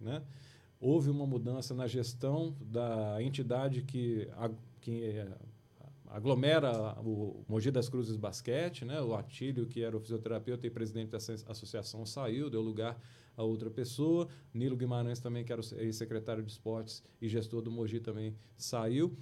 [0.00, 0.22] né?
[0.80, 4.28] Houve uma mudança na gestão da entidade que,
[4.80, 5.24] que
[6.06, 9.00] aglomera o Mogi das Cruzes Basquete, né?
[9.00, 13.00] O Atílio, que era o fisioterapeuta e presidente dessa associação, saiu, deu lugar
[13.36, 14.28] a outra pessoa.
[14.52, 19.16] Nilo Guimarães também, que era o ex-secretário de esportes e gestor do Mogi, também saiu.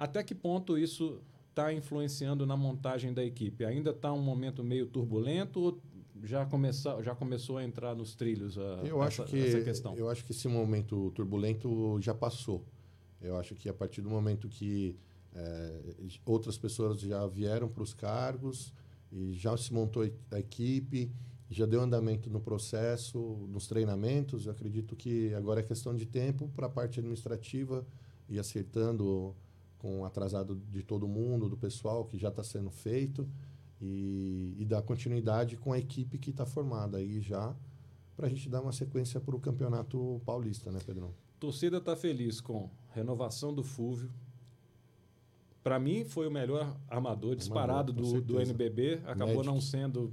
[0.00, 3.66] Até que ponto isso está influenciando na montagem da equipe?
[3.66, 5.78] Ainda está um momento meio turbulento ou
[6.22, 9.94] já começou, já começou a entrar nos trilhos a, eu acho essa, que, essa questão?
[9.94, 12.64] Eu acho que esse momento turbulento já passou.
[13.20, 14.96] Eu acho que a partir do momento que
[15.34, 15.82] é,
[16.24, 18.72] outras pessoas já vieram para os cargos
[19.12, 21.12] e já se montou a equipe,
[21.50, 23.18] já deu andamento no processo,
[23.50, 24.46] nos treinamentos.
[24.46, 27.86] Eu acredito que agora é questão de tempo para a parte administrativa
[28.30, 29.36] e acertando
[29.80, 33.28] com o atrasado de todo mundo, do pessoal que já está sendo feito
[33.80, 37.56] e, e dar continuidade com a equipe que está formada aí já
[38.14, 41.14] para a gente dar uma sequência para o campeonato paulista, né, Pedrão?
[41.38, 44.10] Torcida está feliz com renovação do Fúvio,
[45.62, 49.00] para mim foi o melhor armador disparado do, do NBB.
[49.04, 49.46] Acabou Magic.
[49.46, 50.12] não sendo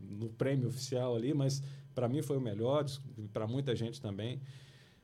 [0.00, 1.62] no prêmio oficial ali, mas
[1.94, 2.84] para mim foi o melhor,
[3.32, 4.40] para muita gente também.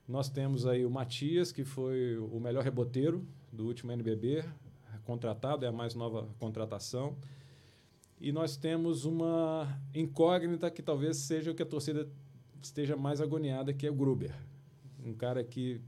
[0.09, 4.45] Nós temos aí o Matias, que foi o melhor reboteiro do último NBB,
[5.05, 7.17] contratado, é a mais nova contratação.
[8.21, 12.09] E nós temos uma incógnita que talvez seja o que a torcida
[12.63, 14.35] esteja mais agoniada, que é o Gruber.
[15.05, 15.81] Um cara que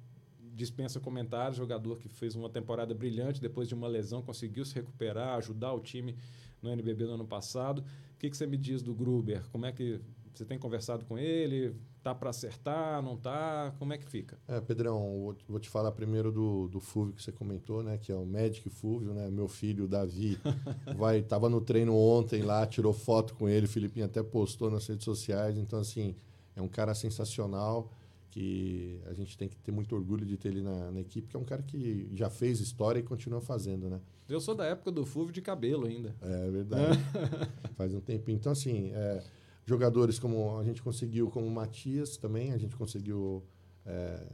[0.55, 5.37] dispensa comentários, jogador que fez uma temporada brilhante depois de uma lesão, conseguiu se recuperar,
[5.39, 6.17] ajudar o time
[6.61, 7.85] no NBB no ano passado.
[8.15, 9.45] O que, que você me diz do Gruber?
[9.51, 10.01] Como é que
[10.35, 11.75] você tem conversado com ele?
[12.05, 13.03] Tá para acertar?
[13.03, 13.75] Não tá?
[13.79, 14.39] Como é que fica?
[14.47, 17.97] É, Pedrão, vou te falar primeiro do, do Fulvio que você comentou, né?
[17.97, 19.31] Que é o Magic Fulvio, né?
[19.31, 20.39] Meu filho, Davi,
[20.99, 24.87] vai, tava no treino ontem lá, tirou foto com ele, o Filipinho até postou nas
[24.87, 25.57] redes sociais.
[25.57, 26.15] Então, assim,
[26.55, 27.91] é um cara sensacional
[28.31, 31.37] que a gente tem que ter muito orgulho de ter ele na, na, equipe, que
[31.37, 33.99] é um cara que já fez história e continua fazendo, né?
[34.29, 36.15] Eu sou da época do Fulvio de cabelo ainda.
[36.21, 36.99] É verdade.
[37.77, 38.37] Faz um tempinho.
[38.37, 39.23] Então, assim, é,
[39.65, 43.43] jogadores como a gente conseguiu, como o Matias também, a gente conseguiu
[43.87, 44.27] é,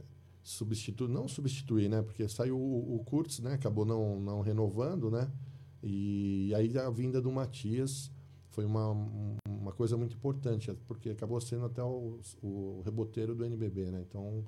[0.43, 2.01] substituir, não substituir, né?
[2.01, 3.53] Porque saiu o, o Kurtz, né?
[3.53, 5.31] Acabou não, não renovando, né?
[5.83, 8.11] E, aí a vinda do Matias
[8.49, 8.91] foi uma,
[9.47, 14.03] uma coisa muito importante, porque acabou sendo até o, o reboteiro do NBB, né?
[14.07, 14.43] Então,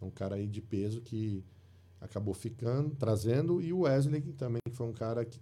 [0.00, 1.42] é um cara aí de peso que
[2.00, 5.40] acabou ficando, trazendo, e o Wesley também, que foi um cara que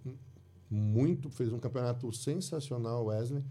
[0.69, 3.43] muito fez um campeonato sensacional, Wesley,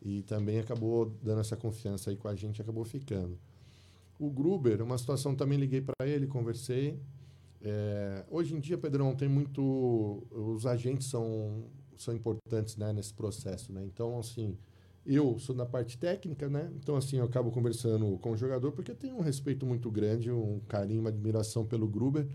[0.00, 3.38] e também acabou dando essa confiança aí com a gente, acabou ficando.
[4.18, 6.98] O Gruber, uma situação também liguei para ele, conversei.
[7.60, 10.26] É, hoje em dia, Pedrão, tem muito.
[10.30, 11.64] Os agentes são,
[11.96, 13.72] são importantes né, nesse processo.
[13.72, 13.84] Né?
[13.84, 14.56] Então, assim,
[15.06, 16.70] eu sou na parte técnica, né?
[16.76, 20.30] Então, assim, eu acabo conversando com o jogador porque eu tenho um respeito muito grande,
[20.30, 22.26] um carinho, uma admiração pelo Gruber.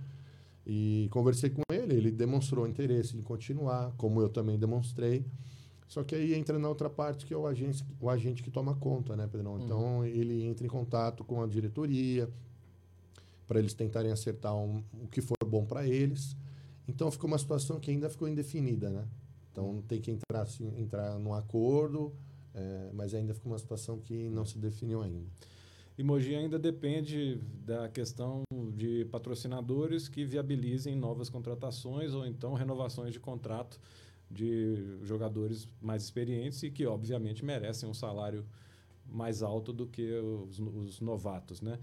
[0.65, 5.26] E conversei com ele, ele demonstrou interesse em continuar, como eu também demonstrei.
[5.87, 8.75] Só que aí entra na outra parte que é o agente, o agente que toma
[8.75, 9.55] conta, né, Pedrão?
[9.55, 9.65] Uhum.
[9.65, 12.29] Então, ele entra em contato com a diretoria
[13.47, 16.35] para eles tentarem acertar um, o que for bom para eles.
[16.87, 19.05] Então, ficou uma situação que ainda ficou indefinida, né?
[19.51, 22.11] Então, tem que entrar, assim, entrar num acordo
[22.53, 25.27] é, mas ainda fica uma situação que não se definiu ainda.
[25.97, 28.43] E Mogi ainda depende da questão
[28.75, 33.79] de patrocinadores que viabilizem novas contratações ou então renovações de contrato
[34.33, 38.45] de jogadores mais experientes e que, obviamente, merecem um salário
[39.05, 41.61] mais alto do que os, os novatos.
[41.61, 41.79] Né?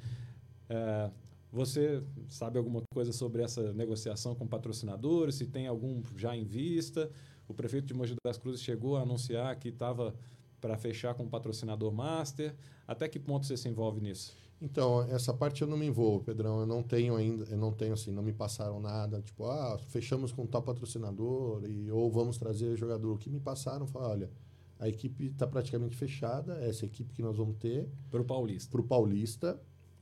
[0.69, 1.11] É,
[1.53, 5.37] você sabe alguma coisa sobre essa negociação com patrocinadores?
[5.37, 7.11] Se tem algum já em vista?
[7.49, 10.15] O prefeito de Mogi das Cruzes chegou a anunciar que estava
[10.61, 12.55] para fechar com um patrocinador master?
[12.87, 14.37] Até que ponto você se envolve nisso?
[14.63, 16.61] Então, essa parte eu não me envolvo, Pedrão.
[16.61, 20.33] Eu não tenho ainda, eu não tenho assim, não me passaram nada, tipo, ah, fechamos
[20.33, 23.15] com tal patrocinador e ou vamos trazer jogador.
[23.15, 24.31] O que me passaram foi, olha,
[24.79, 28.71] a equipe está praticamente fechada, essa equipe que nós vamos ter para o Paulista.
[28.71, 29.61] Para o Paulista,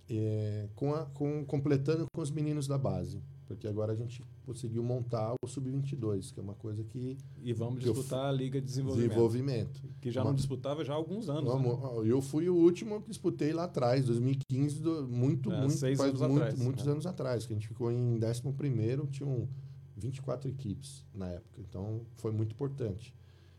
[0.08, 3.22] é, com, a, com completando com os meninos da base.
[3.48, 7.16] Porque agora a gente conseguiu montar o Sub-22, que é uma coisa que.
[7.42, 9.08] E vamos disputar a Liga de Desenvolvimento.
[9.08, 9.82] Desenvolvimento.
[10.02, 11.50] Que já não disputava já há alguns anos.
[11.50, 12.12] Vamos, né?
[12.12, 16.20] Eu fui o último que disputei lá atrás, 2015, do, muito, é, muito, seis anos
[16.20, 16.92] muito, atrás, muitos né?
[16.92, 19.48] anos atrás, que a gente ficou em 11, tinham
[19.96, 21.58] 24 equipes na época.
[21.58, 23.14] Então foi muito importante.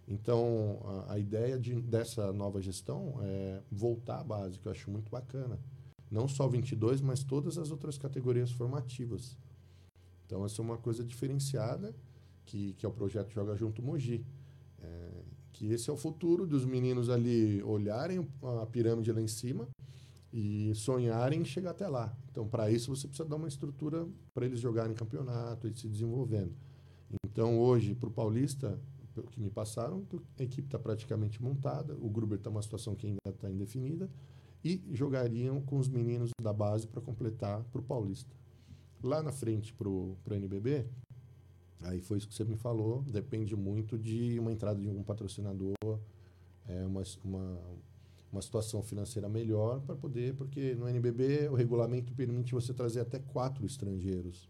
[0.08, 4.92] Então a, a ideia de, dessa nova gestão é voltar à base, que eu acho
[4.92, 5.60] muito bacana.
[6.12, 9.36] Não só 22, mas todas as outras categorias formativas.
[10.30, 11.92] Então, essa é uma coisa diferenciada,
[12.46, 14.24] que, que é o projeto Joga Junto Mogi.
[14.80, 18.24] É, que esse é o futuro dos meninos ali olharem
[18.62, 19.68] a pirâmide lá em cima
[20.32, 22.16] e sonharem em chegar até lá.
[22.30, 26.54] Então, para isso, você precisa dar uma estrutura para eles jogarem campeonato e se desenvolvendo.
[27.26, 28.80] Então, hoje, para o Paulista,
[29.32, 30.06] que me passaram,
[30.38, 34.08] a equipe está praticamente montada, o Gruber está numa situação que ainda está indefinida,
[34.64, 38.39] e jogariam com os meninos da base para completar para o Paulista.
[39.02, 40.86] Lá na frente para o NBB,
[41.82, 45.74] aí foi isso que você me falou, depende muito de uma entrada de um patrocinador,
[46.68, 47.60] é, uma, uma,
[48.32, 53.20] uma situação financeira melhor para poder, porque no NBB o regulamento permite você trazer até
[53.20, 54.50] quatro estrangeiros.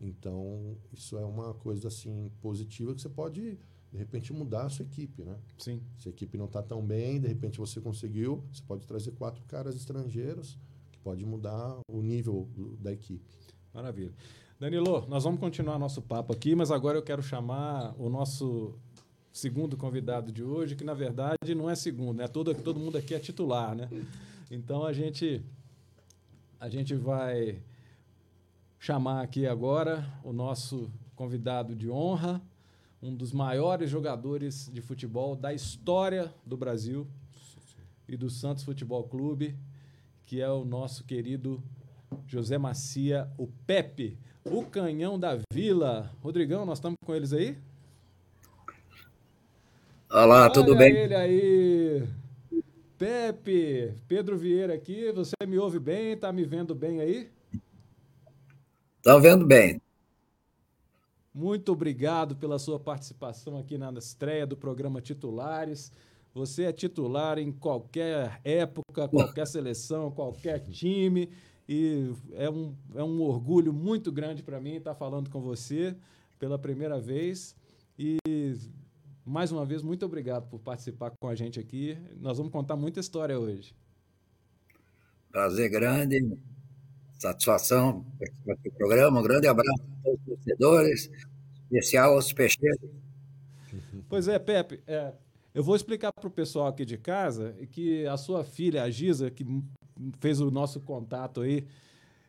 [0.00, 3.58] Então, isso é uma coisa assim positiva que você pode
[3.94, 5.38] de repente mudar a sua equipe, né?
[5.56, 5.80] Sim.
[5.96, 9.44] Se a equipe não está tão bem, de repente você conseguiu, você pode trazer quatro
[9.44, 10.58] caras estrangeiros
[10.90, 12.48] que pode mudar o nível
[12.80, 13.24] da equipe.
[13.74, 14.12] Maravilha.
[14.60, 18.78] Danilo, nós vamos continuar nosso papo aqui, mas agora eu quero chamar o nosso
[19.32, 22.28] segundo convidado de hoje, que na verdade não é segundo, né?
[22.28, 23.90] Todo, todo mundo aqui é titular, né?
[24.48, 25.44] Então a gente
[26.60, 27.60] a gente vai
[28.78, 32.40] chamar aqui agora o nosso convidado de honra,
[33.02, 37.08] um dos maiores jogadores de futebol da história do Brasil
[38.08, 39.58] e do Santos Futebol Clube,
[40.24, 41.60] que é o nosso querido
[42.26, 46.10] José Macia, o Pepe, o Canhão da Vila.
[46.22, 47.56] Rodrigão, nós estamos com eles aí?
[50.10, 50.94] Olá, Olha tudo bem?
[50.96, 52.08] ele aí.
[52.96, 56.12] Pepe, Pedro Vieira aqui, você me ouve bem?
[56.12, 57.28] Está me vendo bem aí?
[58.98, 59.80] Estou vendo bem.
[61.34, 65.90] Muito obrigado pela sua participação aqui na estreia do programa Titulares.
[66.32, 71.28] Você é titular em qualquer época, qualquer seleção, qualquer time.
[71.68, 75.96] E é um, é um orgulho muito grande para mim estar falando com você
[76.38, 77.56] pela primeira vez.
[77.98, 78.18] E
[79.24, 81.96] mais uma vez, muito obrigado por participar com a gente aqui.
[82.20, 83.74] Nós vamos contar muita história hoje.
[85.30, 86.36] Prazer grande,
[87.18, 89.20] satisfação participar do programa.
[89.20, 91.10] Um grande abraço a todos os torcedores,
[91.64, 92.90] especial aos peixeiros.
[94.08, 95.14] Pois é, Pepe, é,
[95.54, 99.30] eu vou explicar para o pessoal aqui de casa que a sua filha, a Giza,
[99.30, 99.44] que
[100.20, 101.66] fez o nosso contato aí,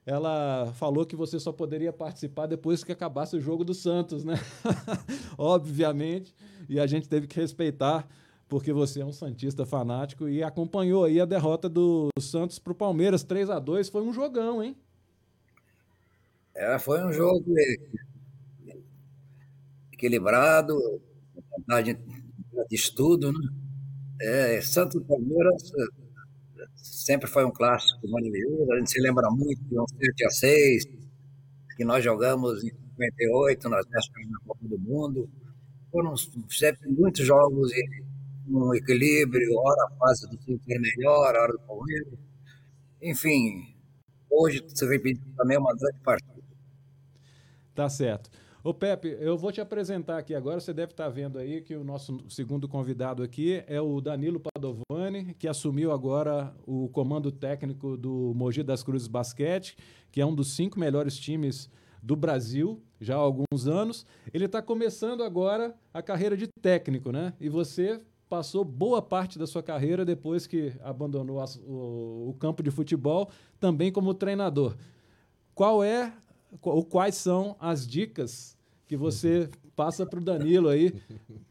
[0.05, 4.35] ela falou que você só poderia participar depois que acabasse o jogo do Santos, né?
[5.37, 6.33] Obviamente,
[6.69, 8.07] e a gente teve que respeitar,
[8.47, 12.75] porque você é um santista fanático e acompanhou aí a derrota do Santos para o
[12.75, 14.77] Palmeiras 3 a 2 foi um jogão, hein?
[16.53, 17.43] É, foi um jogo
[19.91, 20.77] equilibrado,
[22.69, 23.49] de estudo, né?
[24.21, 25.71] É, Santos Palmeiras
[26.85, 28.71] sempre foi um clássico maravilhoso.
[28.71, 30.85] A gente se lembra muito de um 7 a 6
[31.75, 35.29] que nós jogamos em 58, nós vésperas na Copa do Mundo.
[35.91, 36.15] Foram
[36.49, 38.05] sempre muitos jogos e
[38.47, 42.19] um equilíbrio, hora a fase do time é melhor, hora do Palmeiras.
[43.01, 43.75] Enfim,
[44.29, 46.43] hoje se repetiu também uma grande partida.
[47.73, 48.29] Tá certo.
[48.65, 50.59] Ô Pepe, eu vou te apresentar aqui agora.
[50.59, 55.35] Você deve estar vendo aí que o nosso segundo convidado aqui é o Danilo Padovani,
[55.35, 59.77] que assumiu agora o comando técnico do Mogi das Cruzes Basquete,
[60.11, 61.69] que é um dos cinco melhores times
[62.01, 64.03] do Brasil já há alguns anos.
[64.33, 67.33] Ele está começando agora a carreira de técnico, né?
[67.39, 72.71] E você passou boa parte da sua carreira depois que abandonou o, o campo de
[72.71, 74.75] futebol, também como treinador.
[75.53, 76.11] Qual é
[76.63, 78.54] ou quais são as dicas
[78.87, 80.93] que você passa para o Danilo aí,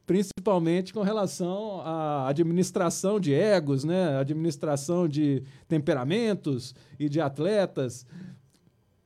[0.06, 4.16] principalmente com relação à administração de egos, né?
[4.16, 8.02] administração de temperamentos e de atletas.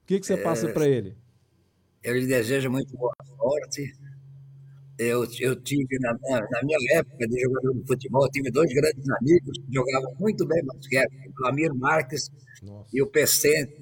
[0.03, 1.17] O que, que você é, passa para ele?
[2.03, 3.93] Eu lhe desejo muito boa sorte.
[4.99, 9.59] Eu, eu tive, na, na minha época de jogador de futebol, tive dois grandes amigos
[9.59, 12.29] que jogavam muito bem basquete, o Lamir Marques
[12.63, 12.89] Nossa.
[12.93, 13.77] e o PC,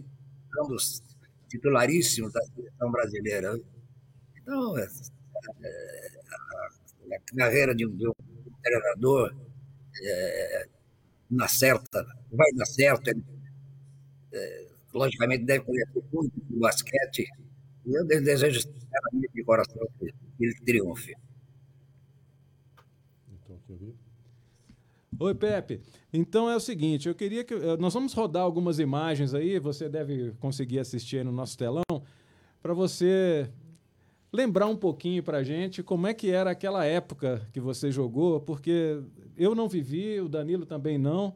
[0.62, 1.02] ambos
[1.48, 3.58] titularíssimos da seleção brasileira.
[4.46, 4.86] Então, é,
[5.64, 6.20] é,
[7.12, 8.14] a, carreira de um, de um
[8.62, 9.34] treinador
[10.00, 10.68] é,
[11.28, 13.08] na certa, vai dar certo.
[13.08, 13.24] Ele,
[14.32, 17.26] é, logicamente, deve conhecer muito do basquete.
[17.84, 21.12] E eu desejo sinceramente de coração que ele triunfe.
[23.28, 23.60] Então,
[25.18, 25.80] Oi, Pepe.
[26.12, 30.32] Então é o seguinte, eu queria que nós vamos rodar algumas imagens aí, você deve
[30.38, 31.82] conseguir assistir aí no nosso telão,
[32.62, 33.50] para você
[34.36, 38.40] lembrar um pouquinho para a gente como é que era aquela época que você jogou,
[38.40, 39.00] porque
[39.36, 41.34] eu não vivi, o Danilo também não,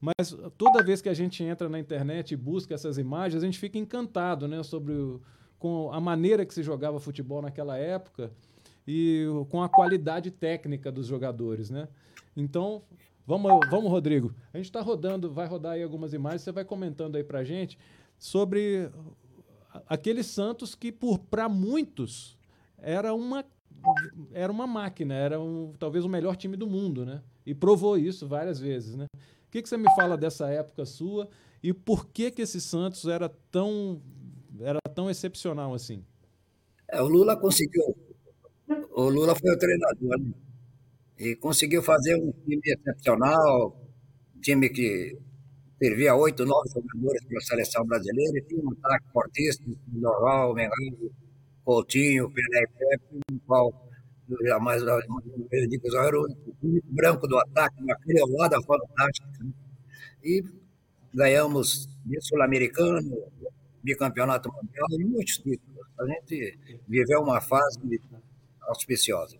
[0.00, 3.58] mas toda vez que a gente entra na internet e busca essas imagens, a gente
[3.58, 5.20] fica encantado né, sobre o,
[5.58, 8.30] com a maneira que se jogava futebol naquela época
[8.86, 11.70] e com a qualidade técnica dos jogadores.
[11.70, 11.88] Né?
[12.36, 12.82] Então,
[13.26, 14.34] vamos, vamos Rodrigo.
[14.52, 17.78] A gente está rodando, vai rodar aí algumas imagens, você vai comentando aí para gente
[18.18, 18.90] sobre
[19.86, 20.92] aquele Santos que,
[21.30, 22.36] para muitos,
[22.82, 23.44] era uma
[24.32, 27.22] era uma máquina, era um, talvez o melhor time do mundo, né?
[27.44, 29.06] E provou isso várias vezes, né?
[29.46, 31.28] O que, que você me fala dessa época sua
[31.62, 34.00] e por que que esse Santos era tão
[34.60, 36.04] era tão excepcional assim?
[36.88, 37.96] É, o Lula conseguiu,
[38.90, 40.32] o Lula foi o treinador né?
[41.18, 43.76] e conseguiu fazer um time excepcional,
[44.36, 45.18] um time que
[45.82, 51.10] servia oito, nove jogadores para a seleção brasileira e tinha um ataque fortíssimo, Norval, Mengão,
[51.64, 53.72] Coutinho, Pelé Pepe, qual
[54.28, 56.26] eu jamais digo, eu era o
[56.62, 59.44] único branco do ataque, uma criolada fantástica.
[59.44, 59.52] Né?
[60.24, 60.44] E
[61.12, 61.88] ganhamos
[62.20, 63.00] sul-americano,
[63.82, 65.86] bicampeonato mundial e muitos títulos.
[65.98, 66.58] A gente
[66.88, 67.78] viveu uma fase
[68.62, 69.36] auspiciosa.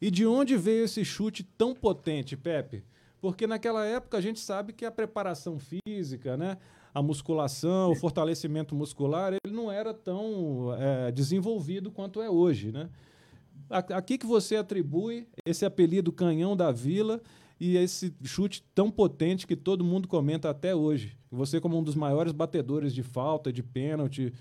[0.00, 2.84] E de onde veio esse chute tão potente, Pepe?
[3.20, 6.56] Porque naquela época a gente sabe que a preparação física, né?
[6.98, 12.90] A musculação, o fortalecimento muscular, ele não era tão é, desenvolvido quanto é hoje, né?
[13.70, 17.20] A, que, você atribui esse apelido canhão da vila
[17.60, 21.16] e esse chute tão potente que todo mundo comenta até hoje?
[21.30, 24.32] Você como um dos maiores batedores de falta, de pênalti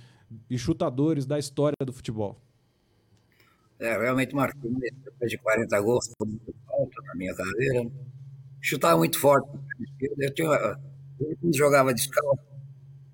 [0.49, 2.41] e chutadores da história do futebol.
[3.79, 4.71] É, realmente marcou.
[4.71, 7.91] Depois de 40 gols, foi muito falta na minha carreira.
[8.61, 9.49] Chutava muito forte.
[10.17, 10.79] Eu tinha
[11.17, 12.43] quando jogava descalço,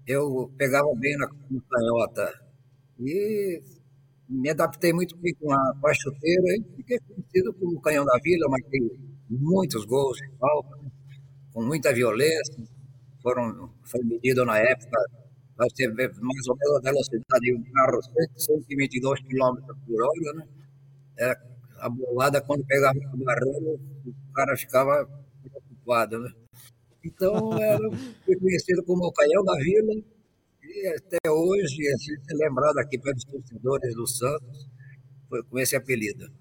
[0.07, 2.33] eu pegava bem na, canhota.
[2.99, 3.61] E
[4.29, 8.17] me adaptei muito bem com a, com a chuteira e fiquei conhecido como canhão da
[8.23, 8.89] vila, tem
[9.29, 10.79] muitos gols de falta,
[11.53, 12.63] com muita violência.
[13.21, 14.99] Foram, foi medido na época,
[15.57, 18.01] você vê mais ou menos a velocidade de um carro,
[18.37, 20.47] 122 km por hora, né?
[21.17, 21.41] Era
[21.79, 25.07] a bolada, quando pegava o barreiro, o cara ficava
[25.41, 26.31] preocupado, né?
[27.03, 27.91] Então, era,
[28.25, 29.93] fui conhecido como o Canhão da Vila,
[30.63, 34.69] e até hoje, é lembrado aqui pelos torcedores do Santos,
[35.29, 36.31] foi com esse apelido.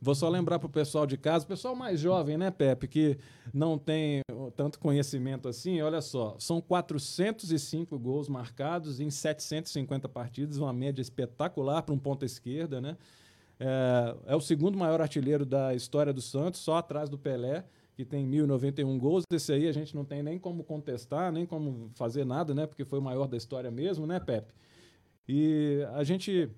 [0.00, 3.18] Vou só lembrar para o pessoal de casa, o pessoal mais jovem, né, Pepe, que
[3.54, 4.20] não tem
[4.54, 11.82] tanto conhecimento assim, olha só, são 405 gols marcados em 750 partidas, uma média espetacular
[11.82, 12.98] para um ponta esquerda, né?
[13.58, 17.64] É, é o segundo maior artilheiro da história do Santos, só atrás do Pelé
[17.96, 19.24] que tem 1.091 gols.
[19.30, 22.66] Esse aí a gente não tem nem como contestar, nem como fazer nada, né?
[22.66, 24.52] Porque foi o maior da história mesmo, né, Pepe?
[25.28, 26.50] E a gente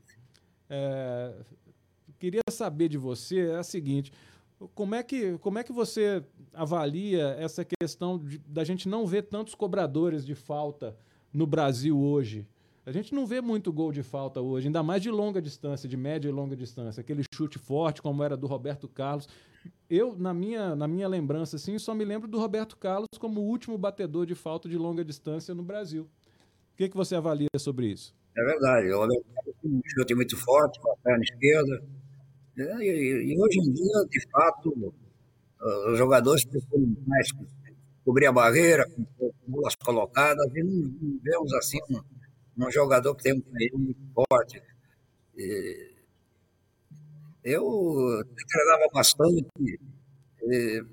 [0.69, 1.33] é,
[2.19, 4.13] queria saber de você é a seguinte:
[4.75, 9.23] Como é que, como é que você avalia essa questão de, da gente não ver
[9.23, 10.97] tantos cobradores de falta
[11.33, 12.47] no Brasil hoje?
[12.85, 15.97] A gente não vê muito gol de falta hoje, ainda mais de longa distância, de
[15.97, 17.01] média e longa distância.
[17.01, 19.29] Aquele chute forte, como era do Roberto Carlos.
[19.89, 23.45] Eu, na minha, na minha lembrança, assim, só me lembro do Roberto Carlos como o
[23.45, 26.03] último batedor de falta de longa distância no Brasil.
[26.73, 28.15] O que, que você avalia sobre isso?
[28.37, 28.93] É verdade.
[28.93, 31.83] O Roberto Carlos chute muito forte, com a perna esquerda.
[32.59, 34.95] E, e, hoje em dia, de fato,
[35.91, 37.29] os jogadores precisam mais
[38.05, 38.87] cobrir a barreira,
[39.19, 44.63] com bolas colocadas, e não, vemos assim um, um, jogador que tem um muito forte.
[45.37, 45.96] E
[47.47, 49.47] eu treinava bastante.
[50.43, 50.85] E,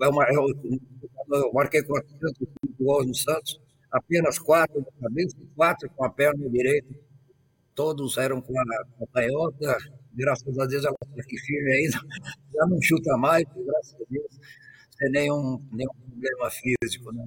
[0.00, 3.60] eu marquei 405 gols no Santos,
[3.90, 6.94] apenas quatro da cabeça, quatro com a perna direita,
[7.74, 8.64] todos eram com a,
[8.96, 9.76] com a canhota,
[10.14, 11.98] graças a Deus ela está aqui firme ainda,
[12.54, 14.40] já não chuta mais, graças a Deus,
[14.98, 17.12] sem nenhum, nenhum problema físico.
[17.12, 17.26] Né?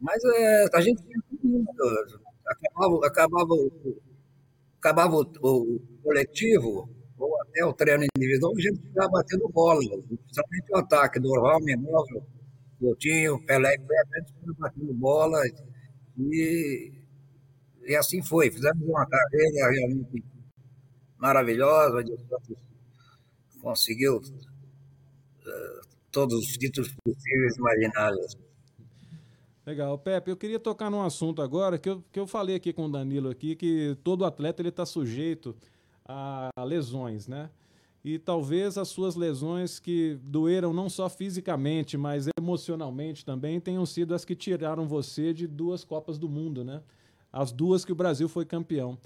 [0.00, 1.02] Mas é, a gente
[2.46, 3.54] acabava, acabava,
[4.78, 6.88] acabava o, o, coletivo,
[7.54, 12.04] até o treino individual, a gente ficava batendo bola, principalmente o ataque, Dorval, Menor,
[12.80, 15.40] Coutinho, Pelé, a gente ficava batendo bola,
[16.18, 16.92] e,
[17.86, 20.24] e assim foi, fizemos uma carreira realmente
[21.16, 22.04] maravilhosa,
[23.62, 25.80] conseguiu uh,
[26.10, 28.36] todos os títulos possíveis imagináveis.
[29.64, 29.96] Legal.
[29.98, 32.92] Pepe, eu queria tocar num assunto agora que eu, que eu falei aqui com o
[32.92, 35.56] Danilo aqui, que todo atleta ele está sujeito
[36.06, 37.50] a lesões, né?
[38.04, 44.14] E talvez as suas lesões que doeram não só fisicamente, mas emocionalmente também, tenham sido
[44.14, 46.82] as que tiraram você de duas Copas do Mundo, né?
[47.32, 48.98] As duas que o Brasil foi campeão.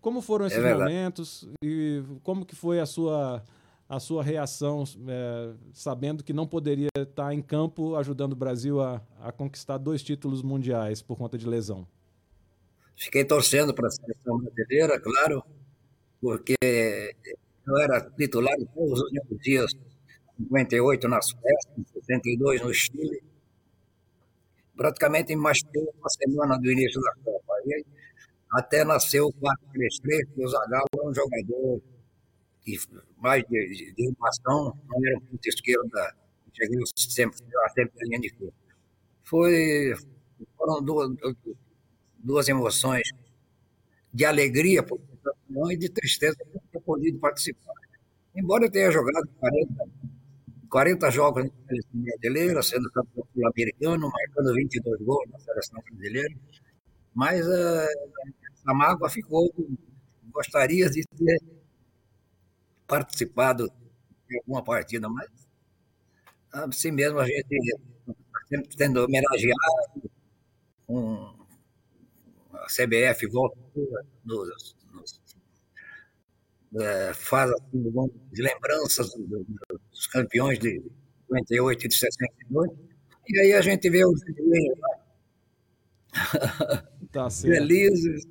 [0.00, 3.42] Como foram esses é momentos e como que foi a sua
[3.88, 9.02] a sua reação, é, sabendo que não poderia estar em campo ajudando o Brasil a,
[9.20, 11.86] a conquistar dois títulos mundiais por conta de lesão?
[12.96, 15.44] Fiquei torcendo para a seleção brasileira, claro,
[16.22, 16.54] porque
[17.66, 19.72] eu era titular todos os últimos dias,
[20.38, 23.20] 58 na Suécia, 62 no Chile.
[24.76, 27.54] Praticamente mais uma semana do início da Copa.
[27.66, 27.84] E
[28.52, 31.82] até nasceu o 4-3-3, porque o Zagallo era um jogador
[32.64, 32.78] que
[33.18, 34.12] mais de, de, de
[34.46, 34.72] não
[35.04, 36.14] era ponto esquerda,
[36.52, 38.54] cheguei sempre, sempre na linha de fundo.
[39.24, 39.94] Foi,
[40.56, 41.10] foram duas,
[42.18, 43.10] duas emoções
[44.14, 45.00] de alegria por
[45.70, 47.74] e de tristeza por ter podido participar.
[48.34, 49.88] Embora eu tenha jogado 40,
[50.70, 56.34] 40 jogos na seleção brasileira, sendo campeão sul-americano, marcando 22 gols na seleção brasileira,
[57.14, 57.46] mas
[58.66, 59.52] a mágoa ficou.
[60.32, 61.38] Gostaria de ter
[62.86, 63.70] participado
[64.26, 65.28] de alguma partida, mas
[66.50, 68.14] assim mesmo a gente está
[68.48, 70.10] sempre tendo homenageado
[70.86, 71.34] com
[72.54, 73.28] a CBF
[74.24, 74.74] nos
[76.80, 77.92] é, faz assim,
[78.32, 79.10] de lembranças
[79.90, 80.82] dos campeões de
[81.28, 82.70] 58 e de 62,
[83.28, 84.20] e aí a gente vê os
[87.12, 88.26] tá felizes,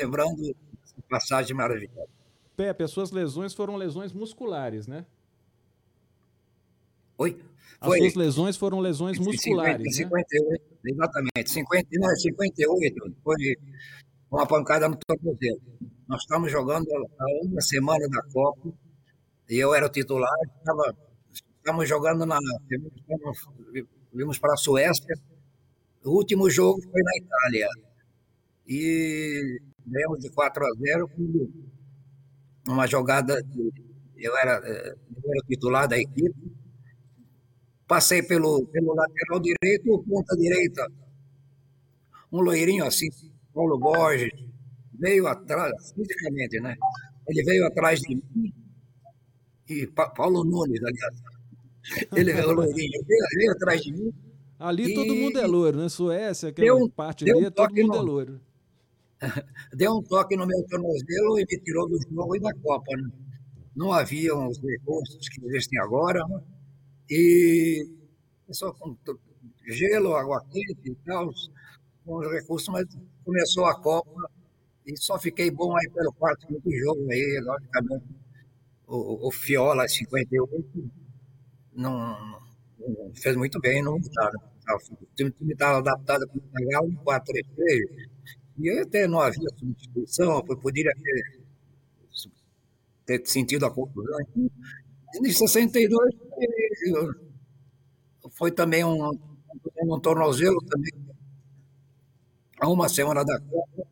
[0.00, 2.08] lembrando essa passagem maravilhosa.
[2.56, 5.04] Pepe, as suas lesões foram lesões musculares, né?
[7.18, 7.40] Oi?
[7.80, 7.98] As Foi.
[7.98, 10.18] suas lesões foram lesões musculares, 50, né?
[10.30, 11.50] 58, exatamente.
[11.50, 13.56] 50, não, 58 foi
[14.30, 15.60] uma pancada no tornozelo.
[16.08, 18.68] Nós estávamos jogando a uma semana da Copa
[19.48, 20.30] e eu era o titular.
[21.58, 22.38] Estávamos jogando na.
[24.12, 25.16] Vimos para a Suécia.
[26.04, 27.68] O último jogo foi na Itália.
[28.66, 31.48] E ganhamos de 4 a 0 com
[32.68, 33.42] uma jogada.
[33.42, 33.72] De,
[34.16, 36.34] eu, era, eh, eu era o titular da equipe.
[37.88, 40.86] Passei pelo, pelo lateral direito ou ponta direita.
[42.30, 43.08] Um loirinho assim,
[43.54, 44.30] Paulo Borges,
[44.98, 46.76] veio atrás, fisicamente, né?
[47.28, 48.52] Ele veio atrás de mim,
[49.68, 51.22] e pa Paulo Nunes, aliás.
[52.16, 54.12] Ele veio, loirinho, veio, veio atrás de mim.
[54.58, 54.94] Ali e...
[54.94, 55.88] todo mundo é loiro, né?
[55.88, 57.96] Suécia, aquela um, parte ali, um todo mundo no...
[57.96, 58.40] é loiro.
[59.74, 63.10] Deu um toque no meu tornozelo e me tirou do jogo e da Copa, né?
[63.74, 66.40] Não havia os recursos que existem agora, né?
[67.10, 67.86] E
[68.50, 68.96] só com
[69.66, 71.30] gelo, água quente e tal,
[72.04, 72.86] com os recursos, mas
[73.24, 74.30] começou a Copa
[74.86, 78.04] e só fiquei bom aí pelo quarto quinto jogo aí, logicamente.
[78.86, 80.90] O, o Fiola, 58,
[81.74, 82.40] não,
[82.78, 84.40] não fez muito bem, não mudaram.
[84.68, 88.08] O time estava adaptado para o no 4-3-3,
[88.58, 91.44] e até não havia substituição, poderia ter,
[93.06, 94.18] ter sentido a conclusão.
[95.16, 96.14] Em 62
[98.32, 99.10] foi também um,
[99.82, 100.92] um tornozelo também,
[102.60, 103.86] a uma semana da Copa,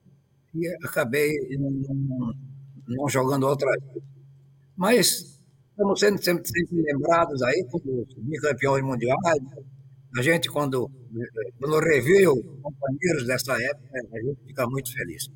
[0.55, 2.33] e acabei não,
[2.89, 3.69] não jogando outra.
[4.77, 5.41] Mas
[5.71, 9.43] estamos sendo sempre, sempre lembrados aí como bicampeões mundiais.
[10.17, 10.91] A gente, quando,
[11.59, 15.31] quando reviu companheiros dessa época, a gente fica muito feliz.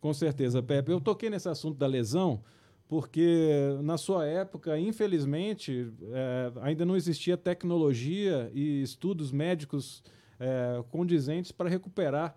[0.00, 0.92] Com certeza, Pepe.
[0.92, 2.42] Eu toquei nesse assunto da lesão
[2.90, 10.02] porque na sua época, infelizmente, é, ainda não existia tecnologia e estudos médicos
[10.40, 12.34] é, condizentes para recuperar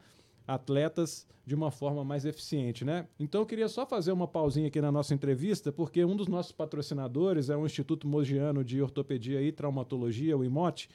[0.48, 3.08] atletas de uma forma mais eficiente, né?
[3.20, 6.52] Então eu queria só fazer uma pausinha aqui na nossa entrevista, porque um dos nossos
[6.52, 10.90] patrocinadores é o Instituto Mogiano de Ortopedia e Traumatologia, o IMOT,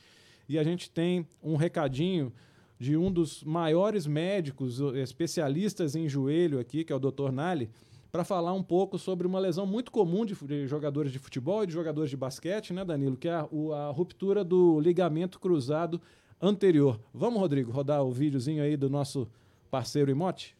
[0.49, 2.33] e a gente tem um recadinho
[2.79, 7.31] de um dos maiores médicos especialistas em joelho aqui, que é o Dr.
[7.31, 7.69] Nali,
[8.11, 11.73] para falar um pouco sobre uma lesão muito comum de, jogadores de futebol e de
[11.73, 13.17] jogadores de basquete, né, Danilo?
[13.17, 16.01] Que é a, ruptura do ligamento cruzado
[16.41, 16.99] anterior.
[17.12, 19.28] Vamos, Rodrigo, rodar o videozinho aí do nosso
[19.70, 20.57] parceiro Imote?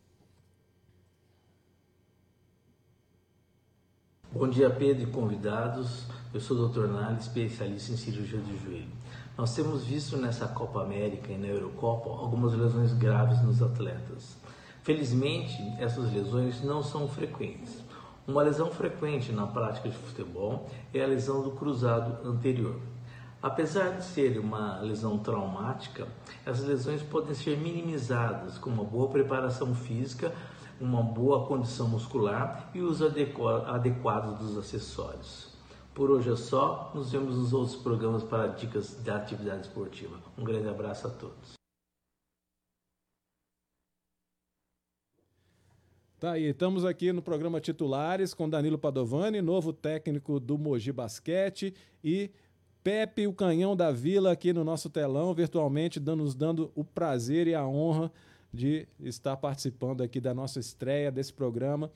[4.31, 6.05] Bom dia, Pedro e convidados.
[6.35, 6.87] Eu sou o Dr.
[6.87, 8.99] Nali, especialista em cirurgia de joelho.
[9.37, 14.37] Nós temos visto nessa Copa América e na Eurocopa algumas lesões graves nos atletas.
[14.83, 17.83] Felizmente, essas lesões não são frequentes.
[18.27, 22.79] Uma lesão frequente na prática de futebol é a lesão do cruzado anterior.
[23.41, 26.09] Apesar de ser uma lesão traumática,
[26.45, 30.35] essas lesões podem ser minimizadas com uma boa preparação física,
[30.81, 35.57] uma boa condição muscular e uso adequado dos acessórios.
[35.95, 40.19] Por hoje é só, nos vemos nos outros programas para dicas de atividade esportiva.
[40.37, 41.59] Um grande abraço a todos.
[46.19, 51.73] Tá aí, estamos aqui no programa Titulares com Danilo Padovani, novo técnico do Mogi Basquete
[52.03, 52.33] e
[52.89, 57.55] Pepe, o canhão da vila, aqui no nosso telão, virtualmente, nos dando o prazer e
[57.55, 58.11] a honra
[58.51, 61.91] de estar participando aqui da nossa estreia desse programa,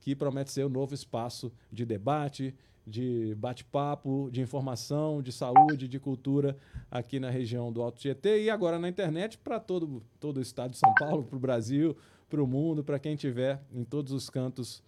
[0.00, 2.52] que promete ser um novo espaço de debate,
[2.84, 6.56] de bate-papo, de informação, de saúde, de cultura
[6.90, 10.72] aqui na região do Alto Tietê e agora na internet para todo, todo o estado
[10.72, 11.96] de São Paulo, para o Brasil,
[12.28, 14.82] para o mundo, para quem estiver em todos os cantos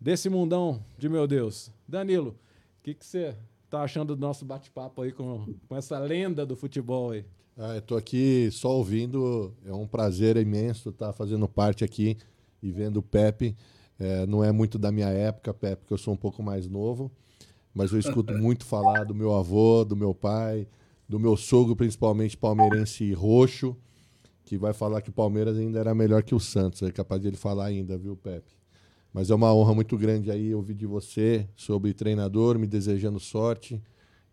[0.00, 1.70] desse mundão de meu Deus.
[1.86, 2.36] Danilo,
[2.80, 3.36] o que você
[3.76, 7.24] está achando do nosso bate-papo aí com, com essa lenda do futebol aí?
[7.56, 12.16] Ah, Estou aqui só ouvindo, é um prazer imenso estar tá fazendo parte aqui
[12.62, 13.56] e vendo o Pepe.
[13.98, 17.10] É, não é muito da minha época, Pepe, porque eu sou um pouco mais novo,
[17.74, 20.66] mas eu escuto muito falar do meu avô, do meu pai,
[21.08, 23.76] do meu sogro, principalmente palmeirense roxo
[24.46, 26.80] que vai falar que o Palmeiras ainda era melhor que o Santos.
[26.82, 28.55] É capaz de ele falar ainda, viu, Pepe?
[29.16, 33.82] Mas é uma honra muito grande aí ouvir de você sobre treinador, me desejando sorte.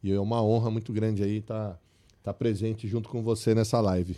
[0.03, 1.79] E é uma honra muito grande aí estar tá,
[2.21, 4.17] tá presente junto com você nessa live.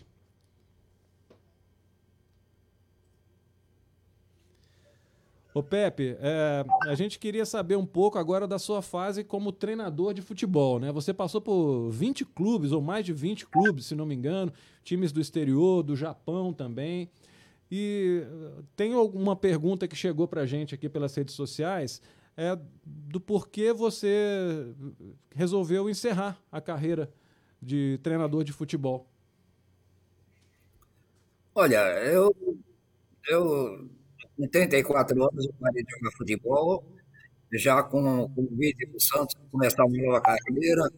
[5.54, 10.16] Ô Pepe, é, a gente queria saber um pouco agora da sua fase como treinador
[10.16, 10.92] de futebol, né?
[10.92, 14.52] Você passou por 20 clubes, ou mais de 20 clubes, se não me engano,
[14.84, 17.08] times do exterior, do Japão também.
[17.72, 22.02] E uh, tem alguma pergunta que chegou para a gente aqui pelas redes sociais,
[22.38, 24.74] é do porquê você
[25.34, 27.12] resolveu encerrar a carreira
[27.62, 29.08] de treinador de futebol.
[31.54, 32.36] Olha, eu,
[33.30, 33.90] eu
[34.38, 36.86] com 34 anos, eu parei de jogar futebol,
[37.54, 40.90] já com o convite do Santos começar uma nova carreira,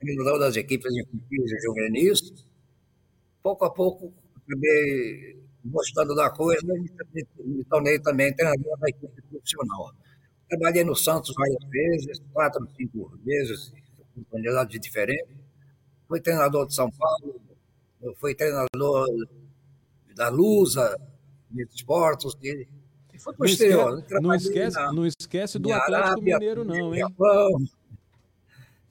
[0.00, 2.46] treinador das equipes infantis e juvenis.
[3.42, 9.92] Pouco a pouco, acabei gostando da coisa e me tornei também treinador da equipe profissional.
[10.48, 13.72] Trabalhei no Santos várias vezes, quatro, cinco vezes,
[14.14, 15.36] com oportunidades diferentes.
[16.08, 17.40] Fui treinador de São Paulo,
[18.18, 19.06] fui treinador
[20.14, 20.98] da Lusa,
[21.50, 22.68] de esportes, e,
[23.14, 24.04] e foi para o exterior.
[24.20, 27.00] Não esquece, na, não esquece do Atlético Arábia, Mineiro, não, hein?
[27.00, 27.64] Japão.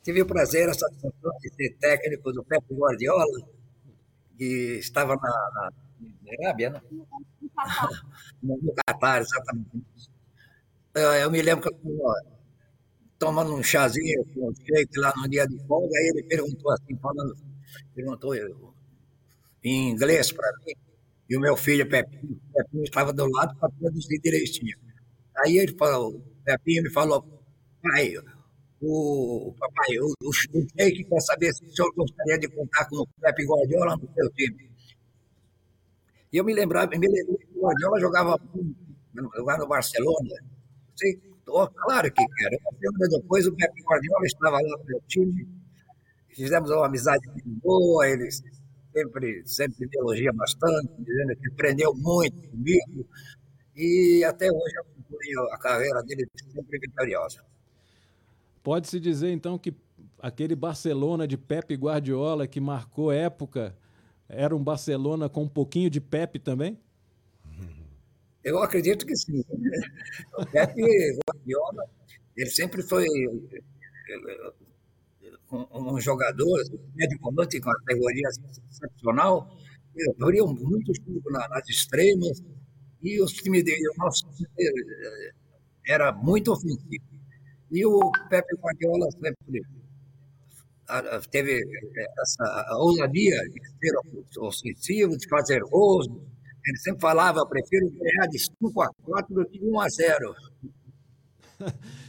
[0.03, 3.47] Tive o prazer, a satisfação de ser técnico do Pepe Guardiola,
[4.35, 5.71] que estava na, na
[6.39, 6.81] Arábia, né?
[8.41, 9.83] no Catar, exatamente.
[10.93, 12.13] Eu, eu, me lembro que eu
[13.17, 16.97] tomando um chazinho com o Sheik lá no dia de folga, aí ele perguntou assim,
[16.97, 17.35] falando,
[17.93, 18.73] perguntou eu,
[19.63, 20.73] em inglês para mim,
[21.29, 24.75] e o meu filho, Pepinho, Pepinho estava do lado para traduzir direitinho.
[25.37, 27.21] Aí ele falou, o Pepinho me falou,
[27.81, 28.13] pai,
[28.81, 33.07] o, papai, o, o Sheik quer saber se o senhor gostaria de contar com o
[33.21, 34.70] Pepe Guardiola no seu time.
[36.31, 38.39] E eu me lembrava, me lembrei que o Guardiola jogava,
[39.35, 40.35] jogava no Barcelona,
[40.95, 41.19] sei,
[41.53, 42.57] Oh, claro que quero.
[43.09, 45.47] Depois o Pepe Guardiola estava lá no meu time,
[46.29, 48.29] fizemos uma amizade boa, ele
[48.93, 53.05] sempre, sempre me elogia bastante, dizendo que aprendeu muito comigo,
[53.75, 57.43] e até hoje acompanho a carreira dele sempre vitoriosa.
[58.63, 59.73] Pode-se dizer, então, que
[60.19, 63.75] aquele Barcelona de Pepe Guardiola que marcou época
[64.31, 66.79] era um Barcelona com um pouquinho de Pepe também?
[68.43, 69.43] Eu acredito que sim.
[70.37, 70.81] O Pepe
[71.27, 71.89] Guardiola,
[72.35, 73.05] ele sempre foi
[75.51, 76.63] um jogador
[76.95, 78.29] médio comando com categoria
[78.69, 79.55] excepcional,
[80.19, 82.41] abriu muitos clubes nas extremas
[83.03, 84.47] e os times dele, o nosso time
[85.85, 87.03] era muito ofensivo.
[87.69, 89.61] E o Pepe Guardiola sempre
[91.29, 91.61] teve
[92.21, 96.07] essa ousadia de ser ofensivo, de fazer gols.
[96.07, 100.35] Ele sempre falava, prefiro ganhar de 5 a 4 do que 1 a 0.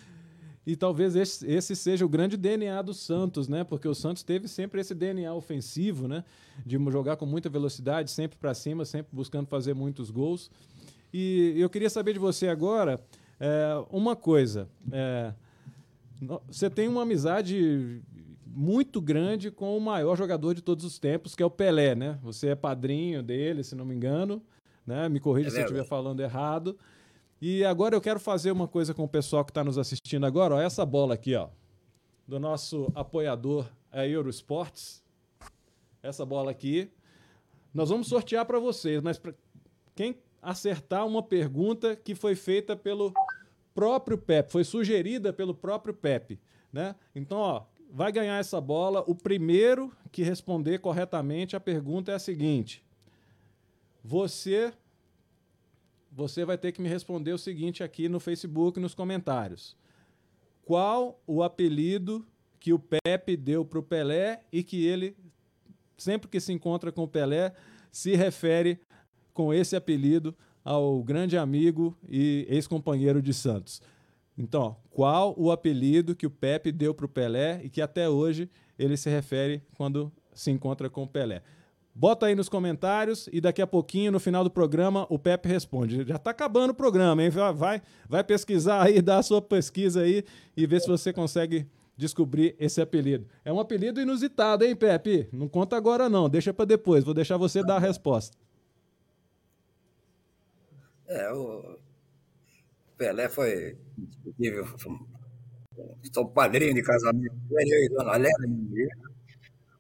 [0.65, 3.65] E talvez esse, esse, seja o grande DNA do Santos, né?
[3.65, 6.23] Porque o Santos teve sempre esse DNA ofensivo, né?
[6.65, 10.51] De jogar com muita velocidade, sempre para cima, sempre buscando fazer muitos gols.
[11.13, 13.01] E eu queria saber de você agora
[13.41, 14.69] é, uma coisa.
[14.93, 15.35] É,
[16.47, 18.01] você tem uma amizade
[18.55, 22.19] muito grande com o maior jogador de todos os tempos, que é o Pelé, né?
[22.23, 24.43] Você é padrinho dele, se não me engano,
[24.87, 25.09] né?
[25.09, 26.77] Me corrija é se eu estiver falando errado.
[27.41, 30.55] E agora eu quero fazer uma coisa com o pessoal que está nos assistindo agora.
[30.55, 31.49] Ó, essa bola aqui, ó,
[32.29, 35.03] do nosso apoiador a Eurosports.
[36.03, 36.91] Essa bola aqui.
[37.73, 39.35] Nós vamos sortear para vocês, mas para
[39.95, 43.13] quem acertar uma pergunta que foi feita pelo
[43.75, 46.39] próprio Pepe, foi sugerida pelo próprio Pepe,
[46.73, 46.95] né?
[47.15, 49.05] Então, ó, vai ganhar essa bola.
[49.07, 52.83] O primeiro que responder corretamente a pergunta é a seguinte:
[54.03, 54.73] Você
[56.15, 59.77] você vai ter que me responder o seguinte aqui no Facebook nos comentários.
[60.63, 62.27] Qual o apelido
[62.61, 65.17] que o Pepe deu para o Pelé e que ele
[65.97, 67.55] sempre que se encontra com o Pelé
[67.91, 68.79] se refere
[69.33, 73.81] com esse apelido ao grande amigo e ex-companheiro de Santos?
[74.43, 78.51] Então, qual o apelido que o Pepe deu para o Pelé e que até hoje
[78.77, 81.43] ele se refere quando se encontra com o Pelé?
[81.95, 86.05] Bota aí nos comentários e daqui a pouquinho, no final do programa, o Pepe responde.
[86.05, 87.31] Já está acabando o programa, hein?
[87.55, 90.25] Vai, vai pesquisar aí, dá a sua pesquisa aí
[90.57, 91.65] e vê se você consegue
[91.97, 93.29] descobrir esse apelido.
[93.45, 95.29] É um apelido inusitado, hein, Pepe?
[95.33, 97.05] Não conta agora não, deixa para depois.
[97.05, 98.37] Vou deixar você dar a resposta.
[101.07, 101.79] É, o
[103.03, 104.67] Pelé foi indiscutível.
[106.13, 107.35] Sou padrinho de casamento.
[107.51, 108.93] Eu e Dona Helena,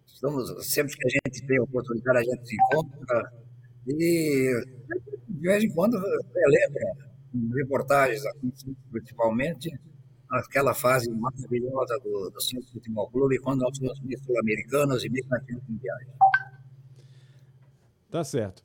[0.07, 3.33] Estamos, sempre que a gente tem oportunidade, a gente se encontra.
[3.89, 4.64] E
[5.29, 7.12] de vez em quando lembra,
[7.57, 8.23] reportagens
[8.91, 9.68] principalmente,
[10.31, 16.09] aquela fase maravilhosa do, do Centro Futebol Clube, quando nós fomos sul-americanos e mercantiles mundiais.
[18.11, 18.62] Tá certo.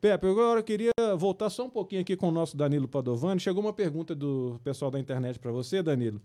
[0.00, 3.40] Pepe, agora eu queria voltar só um pouquinho aqui com o nosso Danilo Padovani.
[3.40, 6.20] Chegou uma pergunta do pessoal da internet para você, Danilo.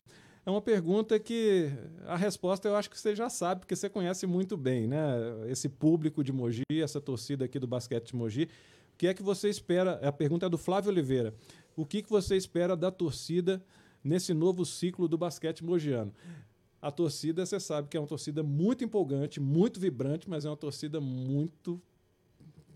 [0.45, 1.71] É uma pergunta que
[2.05, 4.99] a resposta eu acho que você já sabe, porque você conhece muito bem, né?
[5.47, 8.43] Esse público de Mogi, essa torcida aqui do basquete de Mogi.
[8.43, 9.93] O que é que você espera?
[10.07, 11.33] A pergunta é do Flávio Oliveira.
[11.75, 13.63] O que, que você espera da torcida
[14.03, 16.13] nesse novo ciclo do basquete mogiano?
[16.79, 20.57] A torcida, você sabe que é uma torcida muito empolgante, muito vibrante, mas é uma
[20.57, 21.81] torcida muito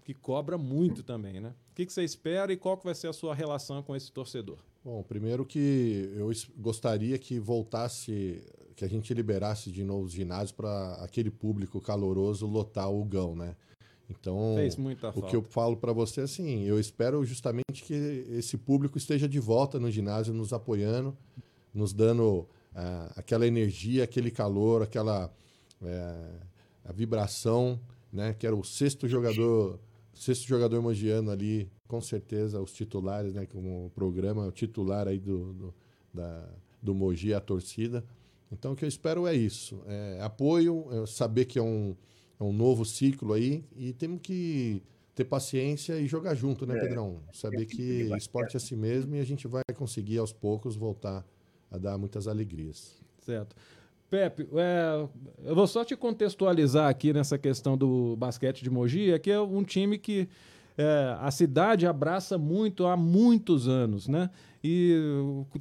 [0.08, 1.54] que cobra muito também, né?
[1.70, 4.10] O que, que você espera e qual que vai ser a sua relação com esse
[4.10, 4.58] torcedor?
[4.82, 8.42] Bom, primeiro que eu gostaria que voltasse,
[8.74, 13.36] que a gente liberasse de novo os ginásios para aquele público caloroso lotar o Gão,
[13.36, 13.54] né?
[14.10, 14.56] Então,
[15.14, 17.94] o que eu falo para você assim, eu espero justamente que
[18.30, 21.18] esse público esteja de volta no ginásio, nos apoiando,
[21.74, 25.30] nos dando uh, aquela energia, aquele calor, aquela
[25.82, 26.46] uh,
[26.86, 27.78] a vibração,
[28.10, 28.34] né?
[28.34, 29.78] Que era o sexto jogador
[30.18, 33.46] sexto jogador mogiano ali, com certeza, os titulares, né?
[33.46, 35.76] Como o programa, o titular aí do, do,
[36.14, 36.50] da,
[36.82, 38.04] do Mogi, a torcida.
[38.52, 41.96] Então, o que eu espero é isso: é apoio, é saber que é um,
[42.40, 44.82] é um novo ciclo aí e temos que
[45.16, 46.82] ter paciência e jogar junto, né, é.
[46.82, 47.22] Pedrão?
[47.34, 51.26] Saber que esporte é assim mesmo e a gente vai conseguir aos poucos voltar
[51.72, 53.02] a dar muitas alegrias.
[53.20, 53.56] Certo.
[54.10, 55.06] Pepe, é,
[55.44, 59.40] eu vou só te contextualizar aqui nessa questão do basquete de Mogi, é que é
[59.40, 60.30] um time que
[60.78, 64.30] é, a cidade abraça muito há muitos anos, né?
[64.64, 64.96] E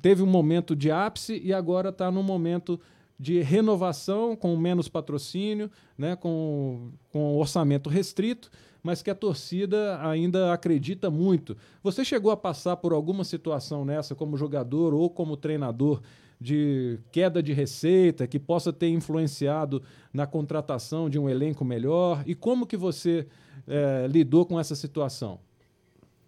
[0.01, 2.79] teve um momento de ápice e agora está num momento
[3.19, 8.51] de renovação com menos patrocínio, né, com, com orçamento restrito,
[8.83, 11.57] mas que a torcida ainda acredita muito.
[11.83, 16.03] Você chegou a passar por alguma situação nessa como jogador ou como treinador
[16.41, 19.83] de queda de receita que possa ter influenciado
[20.13, 22.23] na contratação de um elenco melhor?
[22.27, 23.27] E como que você
[23.67, 25.41] é, lidou com essa situação?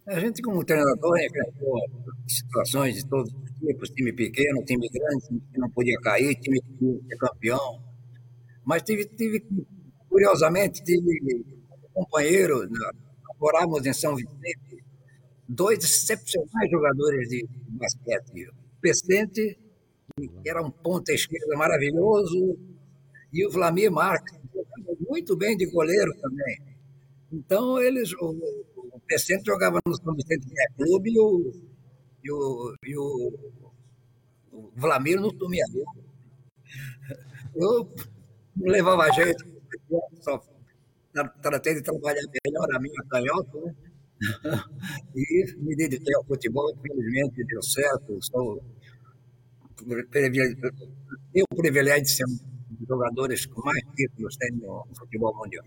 [0.07, 1.79] A gente, como treinador, enfrentou
[2.27, 6.59] situações de todos os tipos, time pequeno, time grande, time que não podia cair, time
[6.61, 7.83] que tinha ser campeão.
[8.65, 9.45] Mas tive, tive
[10.09, 11.21] curiosamente, tive
[11.95, 12.67] um companheiro,
[13.39, 14.83] morávamos em São Vicente,
[15.47, 18.49] dois excepcionais jogadores de basquete.
[18.49, 19.59] O Pestente,
[20.21, 22.59] que era um ponta esquerda maravilhoso,
[23.33, 24.39] e o Vlamir Marques,
[25.09, 26.59] muito bem de goleiro também.
[27.31, 28.13] Então, eles,
[29.09, 30.47] Pecento jogava no São Vicente
[30.77, 31.53] Clube e o,
[32.23, 33.33] e o, e o,
[34.53, 35.85] o Vlamir no Tumiaú.
[37.57, 37.91] Eu
[38.55, 39.45] não levava jeito,
[40.21, 40.43] só
[41.41, 43.75] tratei de trabalhar melhor a minha canhota, né?
[45.17, 48.19] e me dediquei ao futebol, infelizmente deu certo.
[48.21, 48.63] Sou,
[50.11, 52.39] tenho o privilégio de ser um
[52.79, 55.65] dos jogadores com mais títulos tem no futebol mundial.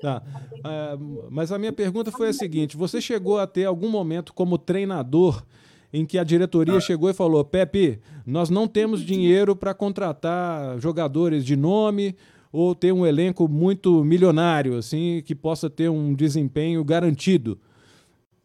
[0.00, 0.22] Tá.
[0.64, 0.96] Ah,
[1.30, 5.44] mas a minha pergunta foi a seguinte: você chegou a ter algum momento como treinador
[5.92, 6.80] em que a diretoria ah.
[6.80, 12.16] chegou e falou: Pepe, nós não temos dinheiro para contratar jogadores de nome
[12.52, 17.58] ou ter um elenco muito milionário, assim, que possa ter um desempenho garantido.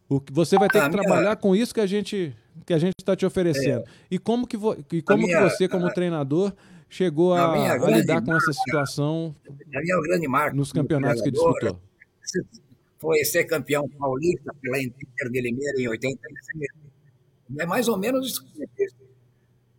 [0.08, 1.36] O que você vai ter que trabalhar minha...
[1.36, 2.34] com isso que a gente
[2.66, 3.80] que a gente está te oferecendo.
[3.80, 3.84] É.
[4.10, 4.76] E como que, vo...
[4.92, 5.38] e como minha...
[5.38, 6.52] que você, como treinador,
[6.88, 9.34] chegou a, a, a lidar com essa situação
[9.74, 11.80] a minha grande marca nos campeonatos que disputou?
[12.98, 16.66] Foi ser campeão paulista pela Inter de Limeira em 86.
[17.58, 18.86] É mais ou menos isso que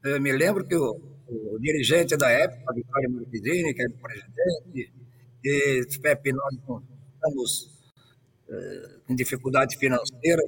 [0.03, 4.93] eu me lembro que o, o dirigente da época, Vitório Marquezine, que era o presidente,
[5.43, 7.74] e Pepe, nós estamos
[9.09, 10.41] em dificuldade financeira,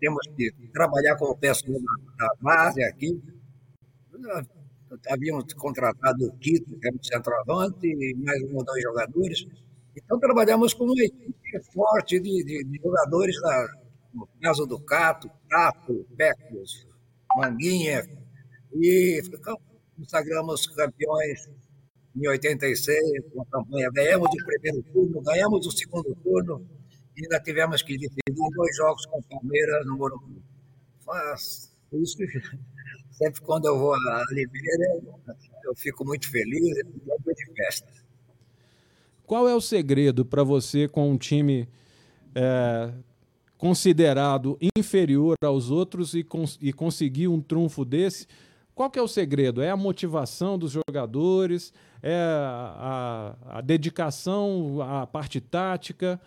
[0.00, 1.78] temos que trabalhar com o pessoal
[2.16, 3.20] da, base aqui
[5.08, 9.46] havíamos contratado o Quito, que era um centroavante, e mais um ou dois jogadores.
[9.96, 13.68] Então, trabalhamos com uma equipe forte de, de, de jogadores, da,
[14.14, 16.86] no caso do Cato, Tato, Becos,
[17.36, 18.06] Manguinha,
[18.74, 19.20] e
[19.96, 21.50] consagramos campeões
[22.14, 22.98] em 86,
[23.32, 23.90] com a campanha.
[23.92, 26.66] Ganhamos o primeiro turno, ganhamos o segundo turno,
[27.16, 30.42] ainda tivemos que decidir dois jogos com o Palmeiras no Morumbi.
[31.06, 32.16] Mas, isso
[33.12, 35.00] Sempre quando eu vou a Limeira,
[35.64, 37.92] eu fico muito feliz, é um de festa.
[39.26, 41.68] Qual é o segredo para você com um time
[42.34, 42.92] é,
[43.56, 48.26] considerado inferior aos outros e, cons e conseguir um trunfo desse?
[48.74, 49.62] Qual que é o segredo?
[49.62, 51.72] É a motivação dos jogadores?
[52.02, 56.20] É a, a dedicação à parte tática?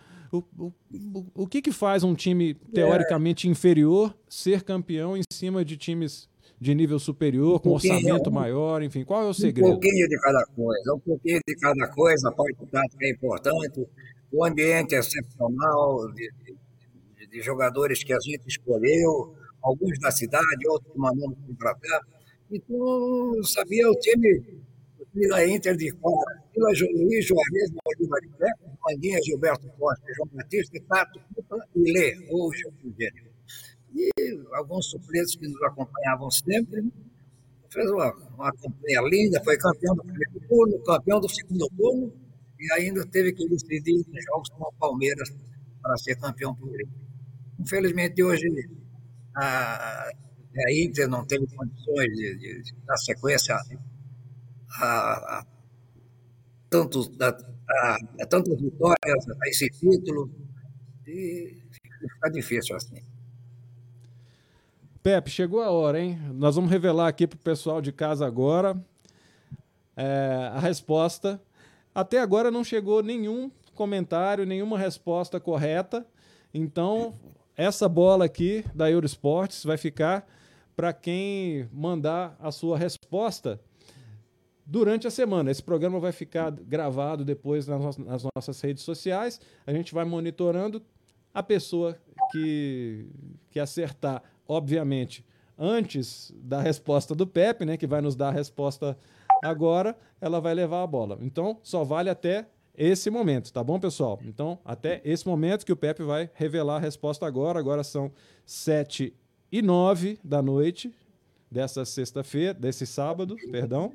[0.58, 3.50] O, o, o, que, que faz um time teoricamente é.
[3.50, 6.28] inferior ser campeão em cima de times
[6.58, 9.68] de nível superior, com um orçamento maior, enfim, qual é o segredo?
[9.68, 13.86] Um pouquinho de cada coisa, um pouquinho de cada coisa, a parte tática é importante,
[14.32, 20.68] o ambiente é excepcional, de, de, de jogadores que a gente escolheu, alguns da cidade,
[20.68, 22.00] outros mandamos contratar.
[22.50, 24.62] Então, sabia o time,
[25.28, 28.48] da Inter de fora, Vila Luiz, Juarez, Bolívar de Pé,
[28.84, 31.20] Mandinha, Gilberto Costa, João Batista, Tato,
[31.74, 33.36] e Lê, ou Gênero
[33.96, 34.10] e
[34.52, 36.84] alguns suplentes que nos acompanhavam sempre.
[37.70, 42.12] Fez uma, uma campanha linda, foi campeão do primeiro turno, campeão do segundo turno,
[42.58, 45.28] e ainda teve que decidir os jogos com o Palmeiras
[45.82, 46.88] para ser campeão ele.
[47.58, 48.46] Infelizmente, hoje,
[49.34, 53.56] a, a Inter não teve condições de, de, de dar sequência
[54.80, 55.46] a, a,
[56.70, 60.30] tantos, a, a, tantas vitórias a esse título,
[61.06, 63.02] e fica difícil assim.
[65.02, 66.18] Pepe, chegou a hora, hein?
[66.34, 68.76] Nós vamos revelar aqui para o pessoal de casa agora
[69.96, 71.40] é, a resposta.
[71.94, 76.06] Até agora não chegou nenhum comentário, nenhuma resposta correta.
[76.52, 77.14] Então,
[77.56, 80.26] essa bola aqui da Eurosports vai ficar
[80.74, 83.60] para quem mandar a sua resposta
[84.66, 85.50] durante a semana.
[85.50, 89.40] Esse programa vai ficar gravado depois nas, nas nossas redes sociais.
[89.66, 90.82] A gente vai monitorando
[91.32, 91.96] a pessoa
[92.32, 93.06] que,
[93.50, 95.24] que acertar obviamente,
[95.58, 98.96] antes da resposta do Pepe, né, que vai nos dar a resposta
[99.42, 101.18] agora, ela vai levar a bola.
[101.20, 102.46] Então, só vale até
[102.76, 104.20] esse momento, tá bom, pessoal?
[104.24, 107.58] Então, até esse momento que o Pepe vai revelar a resposta agora.
[107.58, 108.12] Agora são
[108.44, 109.14] 7
[109.50, 110.94] e 9 da noite
[111.50, 113.92] dessa sexta-feira, desse sábado, perdão.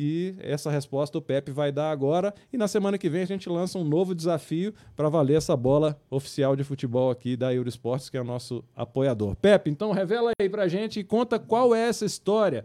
[0.00, 2.32] E essa resposta o Pepe vai dar agora.
[2.52, 6.00] E na semana que vem a gente lança um novo desafio para valer essa bola
[6.08, 9.34] oficial de futebol aqui da Eurosports, que é o nosso apoiador.
[9.34, 12.64] Pepe, então revela aí pra gente e conta qual é essa história.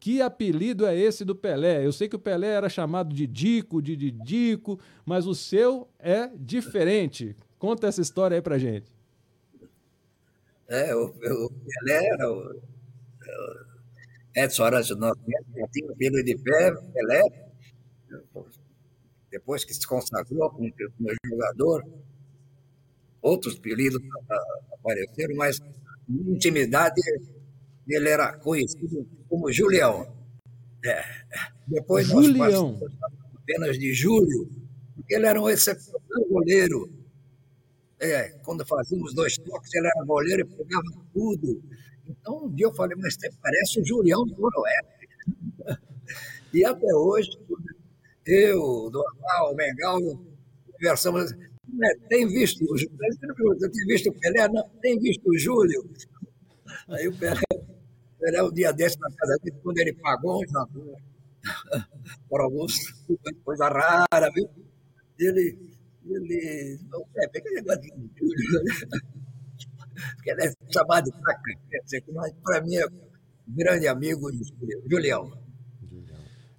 [0.00, 1.86] Que apelido é esse do Pelé?
[1.86, 6.28] Eu sei que o Pelé era chamado de Dico, de Didico, mas o seu é
[6.36, 7.36] diferente.
[7.56, 8.92] Conta essa história aí pra gente.
[10.66, 13.73] É, o, o Pelé era o, o
[14.36, 17.22] Edson Arantes do Nascimento, já tinha o filho de pé, Pelé,
[19.30, 21.84] depois que se consagrou como, como jogador,
[23.20, 24.00] outros apelidos
[24.72, 25.58] apareceram, mas
[26.08, 27.00] na intimidade
[27.88, 30.06] ele era conhecido como Julião.
[30.84, 31.02] É.
[31.66, 32.72] Depois Julião.
[32.72, 32.92] nós
[33.36, 34.50] apenas de Júlio,
[34.94, 36.90] porque ele era um excepcional goleiro.
[38.00, 41.62] É, quando fazíamos dois toques, ele era goleiro e pegava tudo.
[42.06, 45.08] Então, um dia eu falei, mas parece o Julião do Noroeste.
[46.52, 47.30] e até hoje,
[48.26, 49.98] eu, o Mengal,
[50.72, 51.32] conversamos.
[51.32, 52.96] Né, tem visto o Júlio?
[52.98, 54.48] Tem visto o Pelé?
[54.48, 55.90] Não, tem visto o Júlio?
[56.88, 60.46] Aí o Pelé, o Pelé um dia desse na casa dele, quando ele pagou um
[60.46, 60.68] jantar,
[62.28, 62.74] por alguns,
[63.44, 64.48] coisa rara, viu?
[65.18, 65.58] Ele,
[66.06, 67.88] ele, não, é, pega negócio de
[68.18, 68.60] Júlio
[70.16, 71.12] porque ele é chamado de
[72.42, 72.86] para mim é
[73.46, 74.30] grande amigo
[74.88, 75.44] Julião.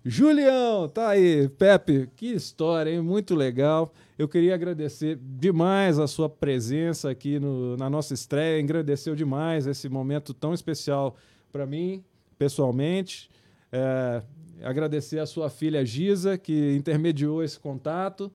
[0.07, 1.49] Julião, tá aí.
[1.49, 3.01] Pepe, que história, hein?
[3.01, 3.91] Muito legal.
[4.19, 8.61] Eu queria agradecer demais a sua presença aqui no, na nossa estreia.
[8.61, 11.17] Engrandeceu demais esse momento tão especial
[11.51, 12.03] para mim,
[12.37, 13.31] pessoalmente.
[13.71, 14.21] É,
[14.63, 18.31] agradecer a sua filha Giza, que intermediou esse contato.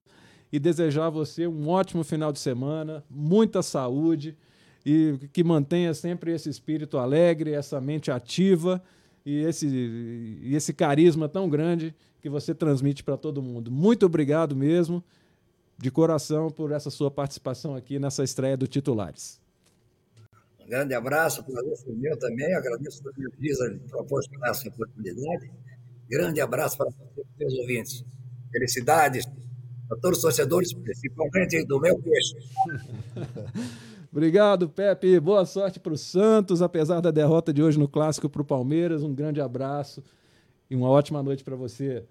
[0.51, 4.37] E desejar a você um ótimo final de semana, muita saúde
[4.85, 8.81] e que mantenha sempre esse espírito alegre, essa mente ativa
[9.25, 13.71] e esse, e esse carisma tão grande que você transmite para todo mundo.
[13.71, 15.03] Muito obrigado mesmo,
[15.77, 19.39] de coração, por essa sua participação aqui nessa estreia do Titulares.
[20.59, 25.51] Um grande abraço, prazer o meu também, agradeço a Visa por proporcionar essa oportunidade.
[26.09, 26.95] Grande abraço para os
[27.37, 28.05] seus ouvintes.
[28.51, 29.25] Felicidades
[29.91, 32.35] a todos os torcedores, principalmente do meu peixe.
[34.11, 35.19] Obrigado, Pepe.
[35.21, 39.03] Boa sorte para o Santos, apesar da derrota de hoje no Clássico para o Palmeiras.
[39.03, 40.03] Um grande abraço
[40.69, 42.03] e uma ótima noite para você.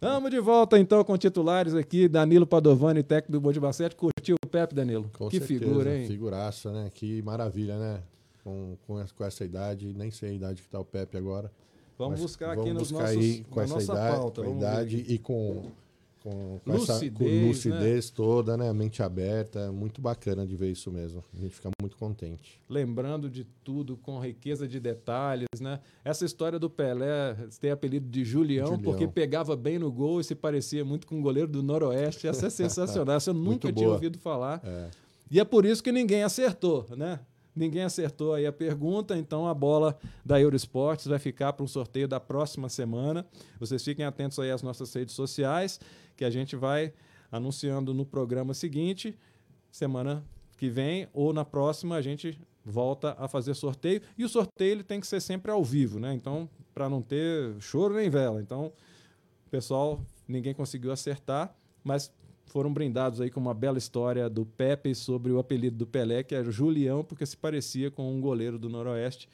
[0.00, 2.08] Vamos de volta então com titulares aqui.
[2.08, 3.94] Danilo Padovani, técnico do Bode Basquete.
[3.94, 5.10] Curtiu o Pepe, Danilo?
[5.12, 6.06] Com que certeza, figura, hein?
[6.06, 6.90] Figuraça, né?
[6.94, 8.00] Que maravilha, né?
[8.42, 11.52] Com, com, com essa idade, nem sei a idade que está o Pepe agora.
[11.98, 14.40] Vamos buscar vamos aqui nos buscar nossos, aí, com essa nossa idade, pauta.
[14.40, 15.72] com Vamos idade e com,
[16.22, 18.68] com, com Lucidez, essa com lucidez toda, né?
[18.68, 19.70] A mente aberta.
[19.72, 21.22] Muito bacana de ver isso mesmo.
[21.34, 22.60] A gente fica muito contente.
[22.68, 25.80] Lembrando de tudo, com riqueza de detalhes, né?
[26.04, 28.82] Essa história do Pelé tem apelido de Julião, Julião.
[28.82, 32.26] porque pegava bem no gol e se parecia muito com o goleiro do Noroeste.
[32.26, 33.16] Essa é sensacional.
[33.16, 34.60] Essa eu nunca tinha ouvido falar.
[34.64, 34.90] É.
[35.30, 37.20] E é por isso que ninguém acertou, né?
[37.58, 42.06] Ninguém acertou aí a pergunta, então a bola da Eurosports vai ficar para um sorteio
[42.06, 43.26] da próxima semana.
[43.58, 45.80] Vocês fiquem atentos aí às nossas redes sociais,
[46.16, 46.92] que a gente vai
[47.32, 49.18] anunciando no programa seguinte,
[49.72, 50.24] semana
[50.56, 54.02] que vem ou na próxima a gente volta a fazer sorteio.
[54.16, 56.14] E o sorteio ele tem que ser sempre ao vivo, né?
[56.14, 58.40] Então, para não ter choro nem vela.
[58.40, 58.72] Então,
[59.50, 61.52] pessoal, ninguém conseguiu acertar,
[61.82, 62.12] mas
[62.48, 66.34] foram brindados aí com uma bela história do Pepe sobre o apelido do Pelé, que
[66.34, 69.28] era Julião, porque se parecia com um goleiro do Noroeste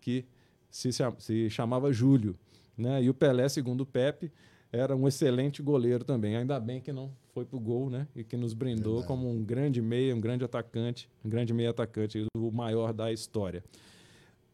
[0.00, 0.24] que
[0.70, 2.36] se, se chamava Júlio.
[2.76, 3.02] Né?
[3.02, 4.30] E o Pelé, segundo o Pepe,
[4.70, 6.36] era um excelente goleiro também.
[6.36, 8.06] Ainda bem que não foi pro gol, né?
[8.14, 9.08] E que nos brindou Verdade.
[9.08, 13.64] como um grande meia, um grande atacante, um grande meia atacante, o maior da história.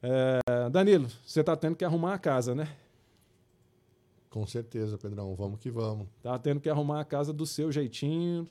[0.03, 2.69] É, Danilo, você está tendo que arrumar a casa, né?
[4.35, 5.33] Com certeza, Pedrão.
[5.37, 6.09] Vamos que vamos.
[6.21, 8.51] Tá tendo que arrumar a casa do seu jeitinho.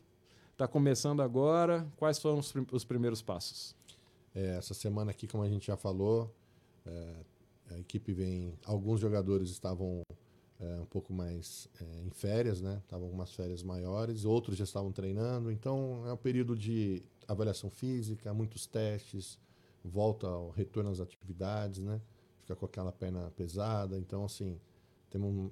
[0.56, 1.86] Tá começando agora.
[1.98, 3.76] Quais foram os, prim- os primeiros passos?
[4.34, 6.34] É, essa semana aqui, como a gente já falou,
[6.86, 7.16] é,
[7.72, 8.54] a equipe vem.
[8.66, 10.04] Alguns jogadores estavam
[10.58, 12.80] é, um pouco mais é, em férias, né?
[12.86, 15.52] Estavam com umas férias maiores, outros já estavam treinando.
[15.52, 19.38] Então é um período de avaliação física, muitos testes,
[19.84, 22.00] volta ao retorno às atividades, né?
[22.40, 23.98] Fica com aquela perna pesada.
[23.98, 24.58] Então, assim,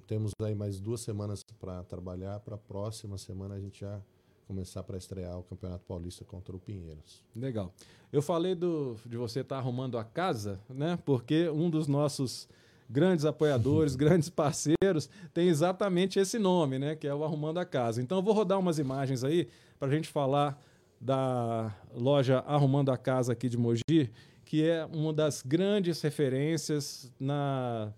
[0.06, 2.40] temos, aí mais duas semanas para trabalhar.
[2.40, 4.00] Para a próxima semana a gente já
[4.46, 7.22] começar para estrear o Campeonato Paulista contra o Pinheiros.
[7.34, 7.72] Legal.
[8.12, 10.98] Eu falei do, de você estar arrumando a casa, né?
[11.04, 12.48] Porque um dos nossos
[12.90, 16.96] grandes apoiadores, grandes parceiros, tem exatamente esse nome, né?
[16.96, 18.02] Que é o Arrumando a Casa.
[18.02, 19.48] Então eu vou rodar umas imagens aí
[19.78, 20.60] para a gente falar
[21.00, 24.10] da loja Arrumando a Casa aqui de Mogi,
[24.44, 27.92] que é uma das grandes referências na,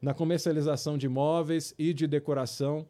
[0.00, 2.86] na comercialização de imóveis e de decoração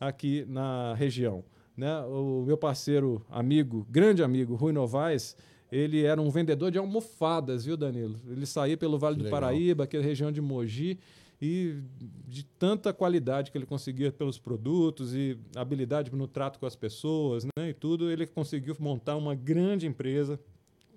[0.00, 1.44] aqui na região.
[1.76, 2.00] Né?
[2.02, 5.36] O meu parceiro, amigo, grande amigo, Rui Novaes,
[5.70, 8.16] ele era um vendedor de almofadas, viu, Danilo?
[8.28, 9.40] Ele saía pelo Vale que do legal.
[9.40, 10.98] Paraíba, aquela região de Mogi,
[11.40, 11.82] e
[12.28, 17.44] de tanta qualidade que ele conseguia pelos produtos e habilidade no trato com as pessoas,
[17.44, 20.38] né, e tudo, ele conseguiu montar uma grande empresa.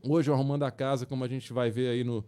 [0.03, 2.23] Hoje, Arrumando a Casa, como a gente vai ver aí no,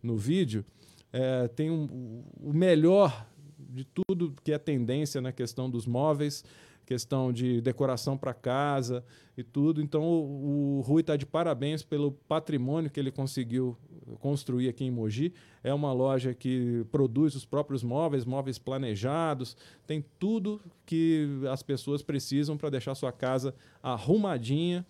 [0.00, 0.64] no vídeo,
[1.12, 3.26] é, tem um, o melhor
[3.58, 6.44] de tudo que é tendência na questão dos móveis,
[6.84, 9.04] questão de decoração para casa
[9.36, 9.82] e tudo.
[9.82, 13.76] Então, o, o Rui está de parabéns pelo patrimônio que ele conseguiu
[14.20, 15.34] construir aqui em Mogi.
[15.62, 22.02] É uma loja que produz os próprios móveis, móveis planejados, tem tudo que as pessoas
[22.02, 24.86] precisam para deixar sua casa arrumadinha,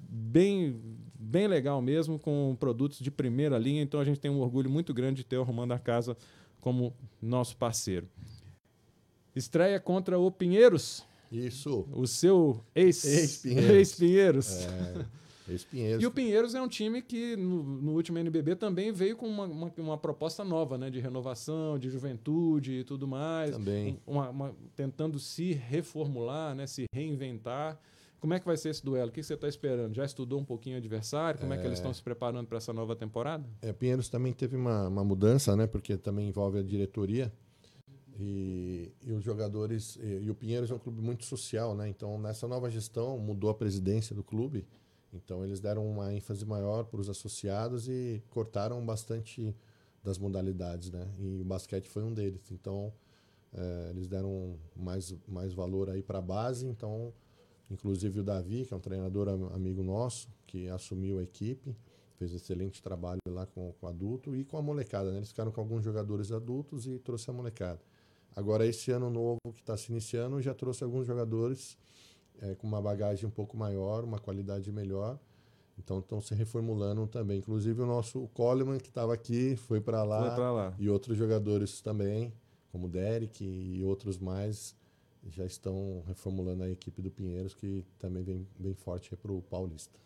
[0.00, 0.80] bem,
[1.18, 3.82] bem legal mesmo, com produtos de primeira linha.
[3.82, 6.16] Então, a gente tem um orgulho muito grande de ter o Arrumando a Casa
[6.60, 8.08] como nosso parceiro.
[9.34, 11.04] Estreia contra o Pinheiros.
[11.30, 11.86] Isso.
[11.92, 13.70] O seu ex-Pinheiros.
[13.70, 14.66] Ex-Pinheiros.
[14.66, 15.06] É,
[15.48, 16.02] ex-Pinheiros.
[16.02, 19.44] E o Pinheiros é um time que, no, no último NBB, também veio com uma,
[19.44, 20.90] uma, uma, proposta nova, né?
[20.90, 23.50] De renovação, de juventude e tudo mais.
[23.50, 24.00] Também.
[24.06, 26.66] Uma, uma, tentando se reformular, né?
[26.66, 27.78] Se reinventar.
[28.20, 29.10] Como é que vai ser esse duelo?
[29.10, 29.94] O que você está esperando?
[29.94, 31.38] Já estudou um pouquinho o adversário?
[31.38, 33.44] Como é, é que eles estão se preparando para essa nova temporada?
[33.62, 35.66] É, Pinheiros também teve uma, uma mudança, né?
[35.66, 37.32] Porque também envolve a diretoria.
[38.18, 39.96] E, e, os jogadores.
[40.02, 41.88] E, e, o Pinheiros é um clube muito social, né?
[41.88, 44.66] Então, nessa nova gestão, mudou a presidência do clube.
[45.12, 49.54] Então, eles deram uma ênfase maior para os associados e cortaram bastante
[50.02, 51.08] das modalidades, né?
[51.18, 52.50] E o basquete foi um deles.
[52.50, 52.92] Então,
[53.52, 56.66] é, eles deram mais, mais valor aí para a base.
[56.66, 57.12] Então,
[57.70, 61.76] inclusive o Davi, que é um treinador amigo nosso, que assumiu a equipe,
[62.16, 65.18] fez excelente trabalho lá com, com adulto e com a molecada, né?
[65.18, 67.80] Eles ficaram com alguns jogadores adultos e trouxe a molecada.
[68.34, 71.76] Agora, esse ano novo que está se iniciando, já trouxe alguns jogadores
[72.40, 75.18] é, com uma bagagem um pouco maior, uma qualidade melhor.
[75.78, 77.38] Então, estão se reformulando também.
[77.38, 80.20] Inclusive, o nosso Coleman, que estava aqui, foi para lá,
[80.50, 80.74] lá.
[80.78, 82.32] E outros jogadores também,
[82.72, 84.74] como o Derek e outros mais,
[85.30, 89.98] já estão reformulando a equipe do Pinheiros, que também vem bem forte para o Paulista.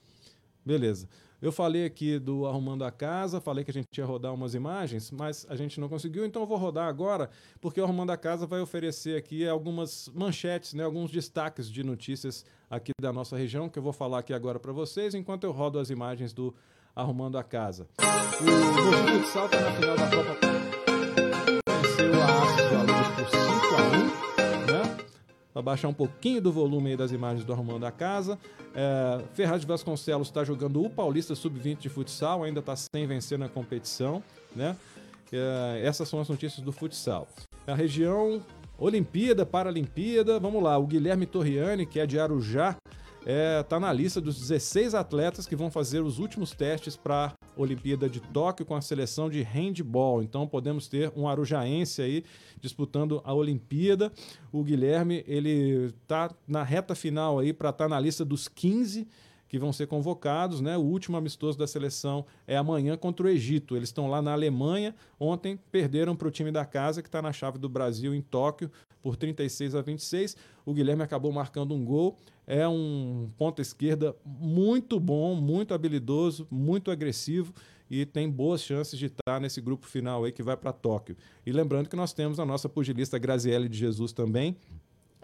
[0.65, 1.09] Beleza.
[1.41, 5.11] Eu falei aqui do Arrumando a Casa, falei que a gente ia rodar umas imagens,
[5.11, 7.31] mas a gente não conseguiu, então eu vou rodar agora,
[7.61, 12.45] porque o Arrumando a Casa vai oferecer aqui algumas manchetes, né, alguns destaques de notícias
[12.71, 15.81] aqui da nossa região, que eu vou falar aqui agora para vocês, enquanto eu rodo
[15.81, 16.55] as imagens do
[16.95, 17.89] Arrumando a Casa.
[17.99, 18.45] O
[19.51, 20.82] na final da Copa.
[25.53, 28.39] Para baixar um pouquinho do volume das imagens do Arrumando a Casa.
[28.75, 33.49] É, Ferraz Vasconcelos está jogando o Paulista Sub-20 de futsal, ainda está sem vencer na
[33.49, 34.23] competição.
[34.57, 34.77] Né?
[35.33, 37.29] É, essas são as notícias do futsal.
[37.67, 38.43] A região
[38.79, 40.77] Olimpíada, Paralimpíada, vamos lá.
[40.79, 42.77] O Guilherme Torriani, que é de Arujá,
[43.23, 47.27] está é, tá na lista dos 16 atletas que vão fazer os últimos testes para
[47.27, 50.23] a Olimpíada de Tóquio com a seleção de handball.
[50.23, 52.25] Então podemos ter um arujaense aí
[52.61, 54.11] disputando a Olimpíada.
[54.51, 59.07] O Guilherme, ele está na reta final aí para estar tá na lista dos 15
[59.53, 60.79] que vão ser convocados, né?
[60.79, 63.77] O último amistoso da seleção é amanhã contra o Egito.
[63.77, 64.95] Eles estão lá na Alemanha.
[65.21, 68.71] Ontem perderam para o time da casa, que está na chave do Brasil em Tóquio,
[69.03, 70.39] por 36 a 26.
[70.65, 72.17] O Guilherme acabou marcando um gol.
[72.47, 77.53] É um ponta esquerda muito bom, muito habilidoso, muito agressivo
[77.91, 81.15] e tem boas chances de estar nesse grupo final aí que vai para Tóquio.
[81.45, 84.57] E lembrando que nós temos a nossa pugilista Graziele de Jesus também,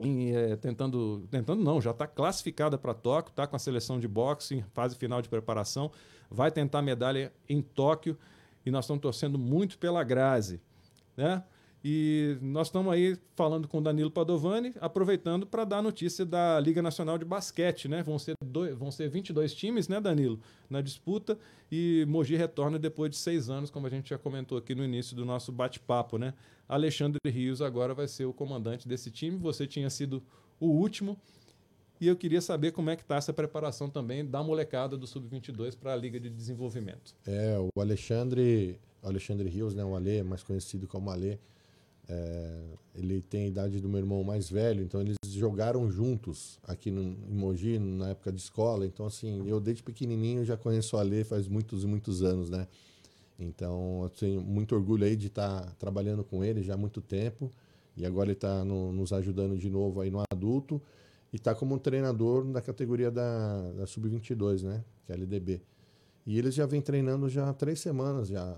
[0.00, 4.08] em, é, tentando, tentando não, já está classificada para Tóquio, está com a seleção de
[4.08, 5.90] boxe fase final de preparação,
[6.30, 8.16] vai tentar medalha em Tóquio
[8.64, 10.60] e nós estamos torcendo muito pela Grazi,
[11.16, 11.42] né?
[11.84, 16.82] E nós estamos aí falando com o Danilo Padovani, aproveitando para dar notícia da Liga
[16.82, 18.02] Nacional de Basquete, né?
[18.02, 21.38] Vão ser, dois, vão ser 22 times, né, Danilo, na disputa.
[21.70, 25.14] E Mogi retorna depois de seis anos, como a gente já comentou aqui no início
[25.14, 26.34] do nosso bate-papo, né?
[26.68, 29.38] Alexandre Rios agora vai ser o comandante desse time.
[29.38, 30.22] Você tinha sido
[30.58, 31.16] o último.
[32.00, 35.76] E eu queria saber como é que está essa preparação também da molecada do Sub-22
[35.76, 37.14] para a Liga de Desenvolvimento.
[37.26, 41.38] É, o Alexandre, Alexandre Rios, né, o Alê, mais conhecido como Alê,
[42.08, 42.60] é,
[42.94, 47.02] ele tem a idade do meu irmão mais velho, então eles jogaram juntos aqui no,
[47.02, 48.86] em Mogi, na época de escola.
[48.86, 52.66] Então, assim, eu desde pequenininho já conheço o Ale faz muitos e muitos anos, né?
[53.38, 57.00] Então, eu tenho muito orgulho aí de estar tá trabalhando com ele já há muito
[57.00, 57.52] tempo.
[57.96, 60.82] E agora ele está no, nos ajudando de novo aí no adulto.
[61.32, 64.84] E está como treinador da categoria da, da Sub-22, né?
[65.04, 65.60] Que é a LDB.
[66.28, 68.28] E eles já vêm treinando já há três semanas.
[68.28, 68.54] já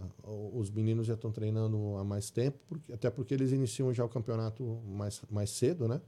[0.53, 4.09] Os meninos já estão treinando há mais tempo, porque, até porque eles iniciam já o
[4.09, 6.01] campeonato mais, mais cedo, né?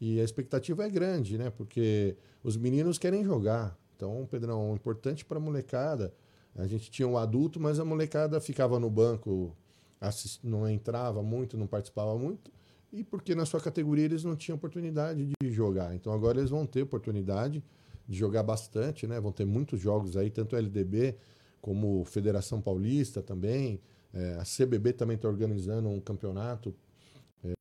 [0.00, 1.48] E a expectativa é grande, né?
[1.48, 3.78] Porque os meninos querem jogar.
[3.94, 6.12] Então, Pedrão, importante para a molecada.
[6.56, 9.56] A gente tinha um adulto, mas a molecada ficava no banco,
[10.00, 10.40] assist...
[10.42, 12.50] não entrava muito, não participava muito.
[12.92, 15.94] E porque na sua categoria eles não tinham oportunidade de jogar.
[15.94, 17.62] Então agora eles vão ter oportunidade
[18.08, 19.20] de jogar bastante, né?
[19.20, 21.16] Vão ter muitos jogos aí, tanto LDB
[21.60, 23.80] como Federação Paulista também.
[24.12, 26.74] É, a CBB também está organizando um campeonato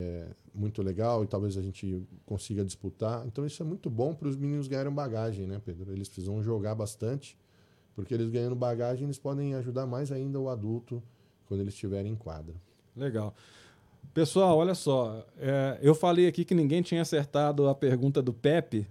[0.01, 3.26] é, muito legal e talvez a gente consiga disputar.
[3.26, 5.91] Então isso é muito bom para os meninos ganharem bagagem, né, Pedro?
[5.91, 7.38] Eles precisam jogar bastante,
[7.93, 11.01] porque eles ganhando bagagem eles podem ajudar mais ainda o adulto
[11.45, 12.55] quando eles estiverem em quadra.
[12.95, 13.35] Legal.
[14.13, 18.88] Pessoal, olha só, é, eu falei aqui que ninguém tinha acertado a pergunta do Pepe,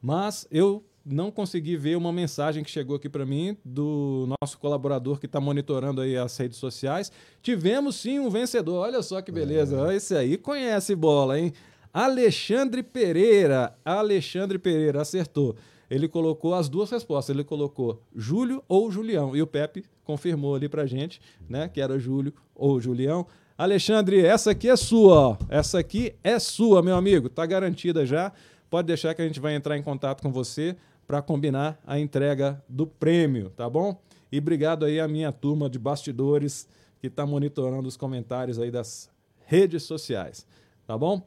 [0.00, 5.20] mas eu não consegui ver uma mensagem que chegou aqui para mim do nosso colaborador
[5.20, 7.12] que está monitorando aí as redes sociais.
[7.42, 8.86] Tivemos sim um vencedor.
[8.86, 9.92] Olha só que beleza.
[9.92, 9.96] É.
[9.96, 11.52] Esse aí conhece bola, hein?
[11.92, 13.76] Alexandre Pereira.
[13.84, 15.54] Alexandre Pereira acertou.
[15.90, 17.34] Ele colocou as duas respostas.
[17.34, 19.36] Ele colocou Júlio ou Julião.
[19.36, 21.68] E o Pepe confirmou ali pra gente, né?
[21.68, 23.26] Que era Júlio ou Julião.
[23.56, 25.36] Alexandre, essa aqui é sua, ó.
[25.48, 27.28] Essa aqui é sua, meu amigo.
[27.28, 28.32] Tá garantida já.
[28.68, 30.74] Pode deixar que a gente vai entrar em contato com você
[31.06, 34.00] para combinar a entrega do prêmio, tá bom?
[34.30, 36.68] E obrigado aí à minha turma de bastidores
[37.00, 39.10] que está monitorando os comentários aí das
[39.46, 40.46] redes sociais,
[40.86, 41.26] tá bom?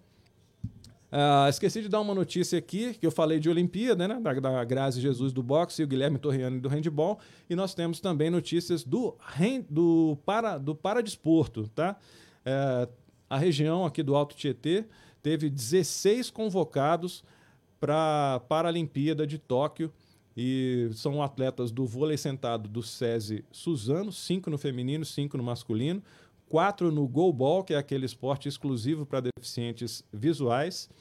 [1.09, 4.19] Uh, esqueci de dar uma notícia aqui, que eu falei de Olimpíada, né?
[4.19, 7.17] Da, da Grazi Jesus do boxe e o Guilherme Torriani do handball.
[7.49, 9.15] E nós temos também notícias do,
[9.69, 11.95] do, para, do paradesporto, tá?
[12.45, 12.91] Uh,
[13.29, 14.85] a região aqui do Alto Tietê
[15.23, 17.23] teve 16 convocados
[17.79, 19.91] para a Paralimpíada de Tóquio.
[20.39, 26.03] E são atletas do vôlei sentado do SESI Suzano, cinco no feminino, cinco no masculino,
[26.47, 30.91] quatro no goalball, que é aquele esporte exclusivo para deficientes visuais,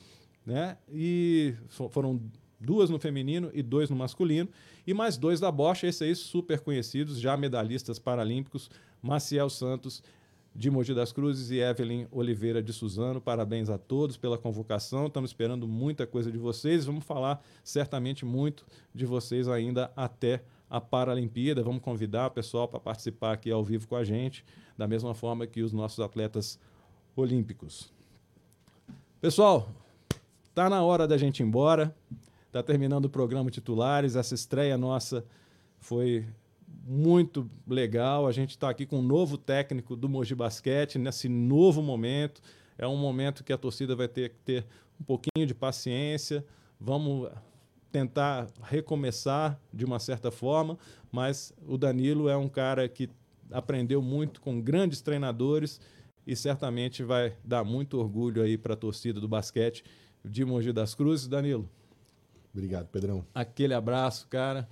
[0.45, 0.79] né?
[0.91, 1.55] E
[1.91, 2.19] foram
[2.59, 4.49] duas no feminino e dois no masculino,
[4.87, 8.71] e mais dois da Bosch, esses aí super conhecidos, já medalhistas paralímpicos,
[9.03, 10.03] Maciel Santos
[10.57, 13.21] de Mogi das Cruzes e Evelyn Oliveira de Suzano.
[13.21, 15.07] Parabéns a todos pela convocação.
[15.07, 16.87] Estamos esperando muita coisa de vocês.
[16.87, 18.65] Vamos falar certamente muito
[18.95, 21.63] de vocês ainda até a Paralimpíada.
[21.63, 24.45] Vamos convidar o pessoal para participar aqui ao vivo com a gente,
[24.79, 26.59] da mesma forma que os nossos atletas
[27.15, 27.93] olímpicos.
[29.21, 29.69] Pessoal,
[30.55, 31.95] tá na hora da gente ir embora.
[32.51, 34.17] Tá terminando o programa Titulares.
[34.17, 35.23] Essa estreia nossa
[35.79, 36.25] foi
[36.85, 38.27] muito legal.
[38.27, 42.41] A gente está aqui com um novo técnico do Mogi Basquete nesse novo momento.
[42.79, 44.67] É um momento que a torcida vai ter que ter
[45.01, 46.45] um pouquinho de paciência.
[46.79, 47.31] Vamos
[47.91, 50.79] tentar recomeçar de uma certa forma,
[51.11, 53.09] mas o Danilo é um cara que
[53.51, 55.81] aprendeu muito com grandes treinadores
[56.27, 59.85] e certamente vai dar muito orgulho aí para a torcida do basquete
[60.25, 61.29] de Mogi das Cruzes.
[61.29, 61.69] Danilo.
[62.53, 63.25] Obrigado, Pedrão.
[63.35, 64.69] Aquele abraço, cara.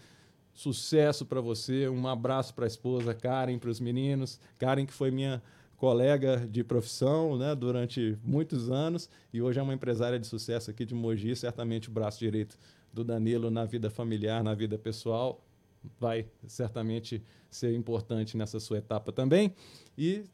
[0.54, 1.88] Sucesso para você.
[1.88, 4.40] Um abraço para a esposa Karen, para os meninos.
[4.56, 5.42] Karen, que foi minha
[5.76, 10.86] colega de profissão né, durante muitos anos e hoje é uma empresária de sucesso aqui
[10.86, 12.56] de Mogi, certamente o braço direito
[12.92, 15.44] do Danilo na vida familiar, na vida pessoal,
[15.98, 19.54] vai certamente ser importante nessa sua etapa também.
[19.98, 20.24] E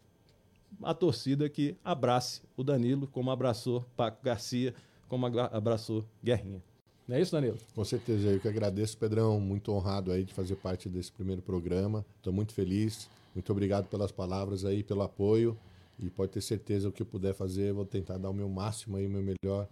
[0.83, 4.75] a torcida que abrace o Danilo como abraçou Paco Garcia,
[5.09, 6.70] como abraçou Guerrinha.
[7.11, 7.59] Não é isso, Danilo?
[7.75, 12.07] Com certeza, eu que agradeço, Pedrão, muito honrado aí de fazer parte desse primeiro programa.
[12.19, 13.11] Estou muito feliz.
[13.35, 15.59] Muito obrigado pelas palavras aí, pelo apoio.
[15.99, 18.97] E pode ter certeza o que eu puder fazer, vou tentar dar o meu máximo
[18.97, 19.67] aí, o meu melhor,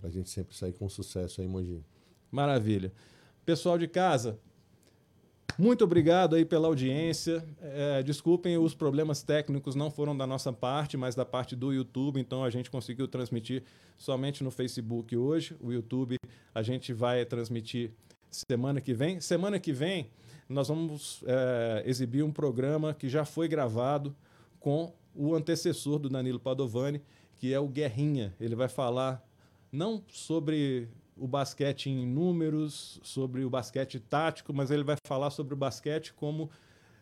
[0.00, 1.80] para a gente sempre sair com sucesso aí, Mogi.
[2.28, 2.92] Maravilha.
[3.46, 4.36] Pessoal de casa,
[5.58, 7.44] muito obrigado aí pela audiência.
[7.60, 12.20] É, desculpem, os problemas técnicos não foram da nossa parte, mas da parte do YouTube.
[12.20, 13.62] Então a gente conseguiu transmitir
[13.96, 15.56] somente no Facebook hoje.
[15.60, 16.16] O YouTube
[16.54, 17.90] a gente vai transmitir
[18.30, 19.20] semana que vem.
[19.20, 20.10] Semana que vem
[20.48, 24.14] nós vamos é, exibir um programa que já foi gravado
[24.58, 27.00] com o antecessor do Danilo Padovani,
[27.38, 28.34] que é o Guerrinha.
[28.40, 29.24] Ele vai falar
[29.70, 30.88] não sobre
[31.20, 36.14] o basquete em números, sobre o basquete tático, mas ele vai falar sobre o basquete
[36.14, 36.50] como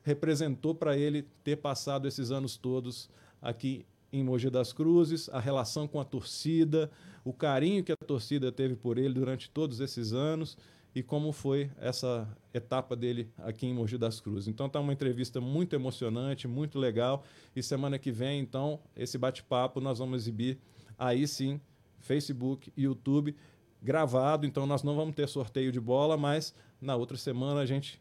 [0.02, 3.08] representou para ele ter passado esses anos todos
[3.40, 6.90] aqui em Mogi das Cruzes, a relação com a torcida,
[7.24, 10.58] o carinho que a torcida teve por ele durante todos esses anos
[10.94, 14.48] e como foi essa etapa dele aqui em Mogi das Cruzes.
[14.48, 17.22] Então tá uma entrevista muito emocionante, muito legal
[17.54, 20.58] e semana que vem, então, esse bate-papo nós vamos exibir
[20.98, 21.60] aí sim,
[22.00, 23.36] Facebook, YouTube
[23.82, 28.00] gravado, então nós não vamos ter sorteio de bola, mas na outra semana a gente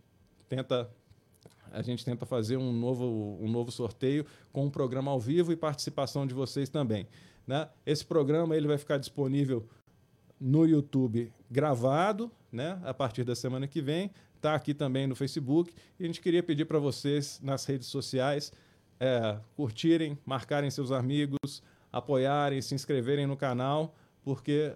[0.49, 0.89] tenta
[1.71, 5.55] a gente tenta fazer um novo, um novo sorteio com um programa ao vivo e
[5.55, 7.05] participação de vocês também.
[7.45, 7.67] Né?
[7.85, 9.67] Esse programa ele vai ficar disponível
[10.39, 12.79] no YouTube gravado, né?
[12.83, 15.73] A partir da semana que vem, está aqui também no Facebook.
[15.99, 18.51] E a gente queria pedir para vocês nas redes sociais
[18.99, 24.75] é, curtirem, marcarem seus amigos, apoiarem, se inscreverem no canal, porque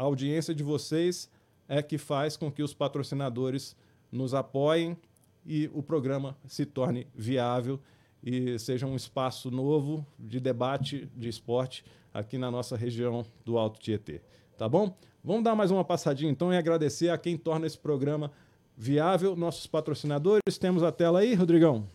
[0.00, 1.30] a audiência de vocês
[1.68, 3.76] é que faz com que os patrocinadores
[4.10, 4.96] nos apoiem
[5.44, 7.78] e o programa se torne viável
[8.22, 13.78] e seja um espaço novo de debate de esporte aqui na nossa região do Alto
[13.78, 14.22] Tietê.
[14.56, 14.96] Tá bom?
[15.22, 18.32] Vamos dar mais uma passadinha então e agradecer a quem torna esse programa
[18.74, 20.56] viável, nossos patrocinadores.
[20.58, 21.86] Temos a tela aí, Rodrigão?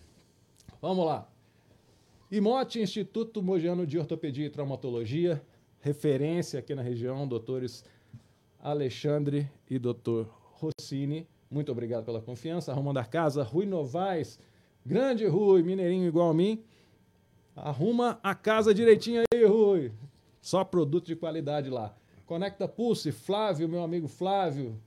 [0.79, 1.27] Vamos lá.
[2.31, 5.41] IMOT, Instituto Mogiano de Ortopedia e Traumatologia,
[5.79, 7.83] referência aqui na região, doutores
[8.59, 11.27] Alexandre e doutor Rossini.
[11.49, 12.71] Muito obrigado pela confiança.
[12.71, 14.39] Arrumando a casa, Rui Novaes,
[14.85, 16.63] grande Rui, mineirinho igual a mim.
[17.55, 19.91] Arruma a casa direitinho aí, Rui.
[20.41, 21.95] Só produto de qualidade lá.
[22.25, 24.79] Conecta Pulse, Flávio, meu amigo Flávio.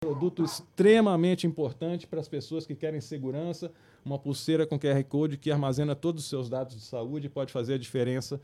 [0.00, 3.70] Produto extremamente importante para as pessoas que querem segurança.
[4.04, 7.74] Uma pulseira com QR Code que armazena todos os seus dados de saúde pode fazer
[7.74, 8.40] a diferença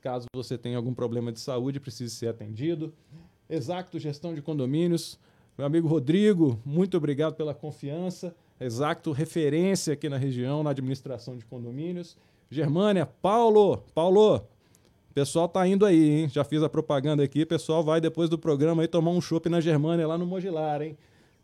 [0.00, 2.92] caso você tenha algum problema de saúde e precise ser atendido.
[3.48, 5.18] Exacto Gestão de Condomínios.
[5.56, 8.34] Meu amigo Rodrigo, muito obrigado pela confiança.
[8.58, 12.16] Exacto, referência aqui na região, na administração de condomínios.
[12.50, 14.46] Germânia, Paulo, Paulo,
[15.12, 16.28] pessoal tá indo aí, hein?
[16.28, 17.44] Já fiz a propaganda aqui.
[17.44, 20.96] Pessoal vai depois do programa aí tomar um chopp na Germânia, lá no Mogilar, hein?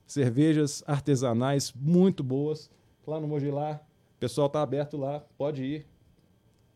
[0.06, 2.70] Cervejas artesanais muito boas
[3.06, 3.84] lá no Mogilar.
[4.18, 5.86] pessoal tá aberto lá, pode ir,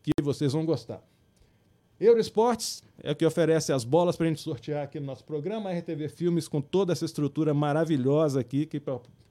[0.03, 1.01] que vocês vão gostar.
[1.99, 5.69] Eurosports é o que oferece as bolas para a gente sortear aqui no nosso programa.
[5.69, 8.81] A RTV Filmes com toda essa estrutura maravilhosa aqui que,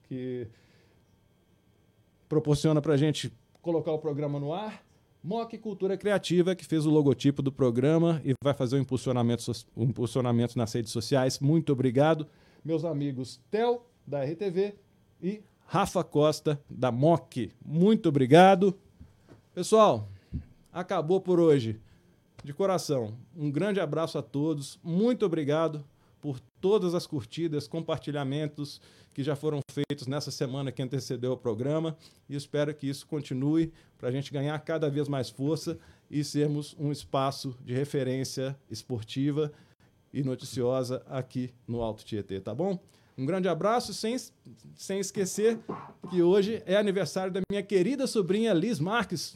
[0.03, 0.47] que
[2.27, 3.31] proporciona para a gente
[3.61, 4.83] colocar o programa no ar.
[5.23, 9.51] Mock Cultura Criativa, que fez o logotipo do programa e vai fazer o um impulsionamento,
[9.75, 11.39] um impulsionamento nas redes sociais.
[11.39, 12.27] Muito obrigado.
[12.63, 14.75] Meus amigos Tel, da RTV,
[15.21, 17.51] e Rafa Costa, da Mock.
[17.63, 18.77] Muito obrigado.
[19.53, 20.07] Pessoal,
[20.71, 21.79] acabou por hoje
[22.45, 24.79] de coração, um grande abraço a todos.
[24.83, 25.83] Muito obrigado
[26.21, 28.79] por todas as curtidas, compartilhamentos
[29.15, 31.97] que já foram feitos nessa semana que antecedeu o programa
[32.29, 36.75] e espero que isso continue para a gente ganhar cada vez mais força e sermos
[36.77, 39.51] um espaço de referência esportiva
[40.13, 42.79] e noticiosa aqui no Alto Tietê, tá bom?
[43.17, 44.15] Um grande abraço, sem,
[44.75, 45.57] sem esquecer
[46.11, 49.35] que hoje é aniversário da minha querida sobrinha Liz Marques,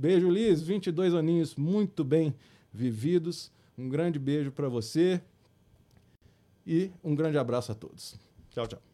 [0.00, 0.62] Beijo, Liz.
[0.62, 2.34] 22 aninhos muito bem
[2.72, 3.52] vividos.
[3.76, 5.20] Um grande beijo para você
[6.66, 8.18] e um grande abraço a todos.
[8.50, 8.89] Tchau, tchau.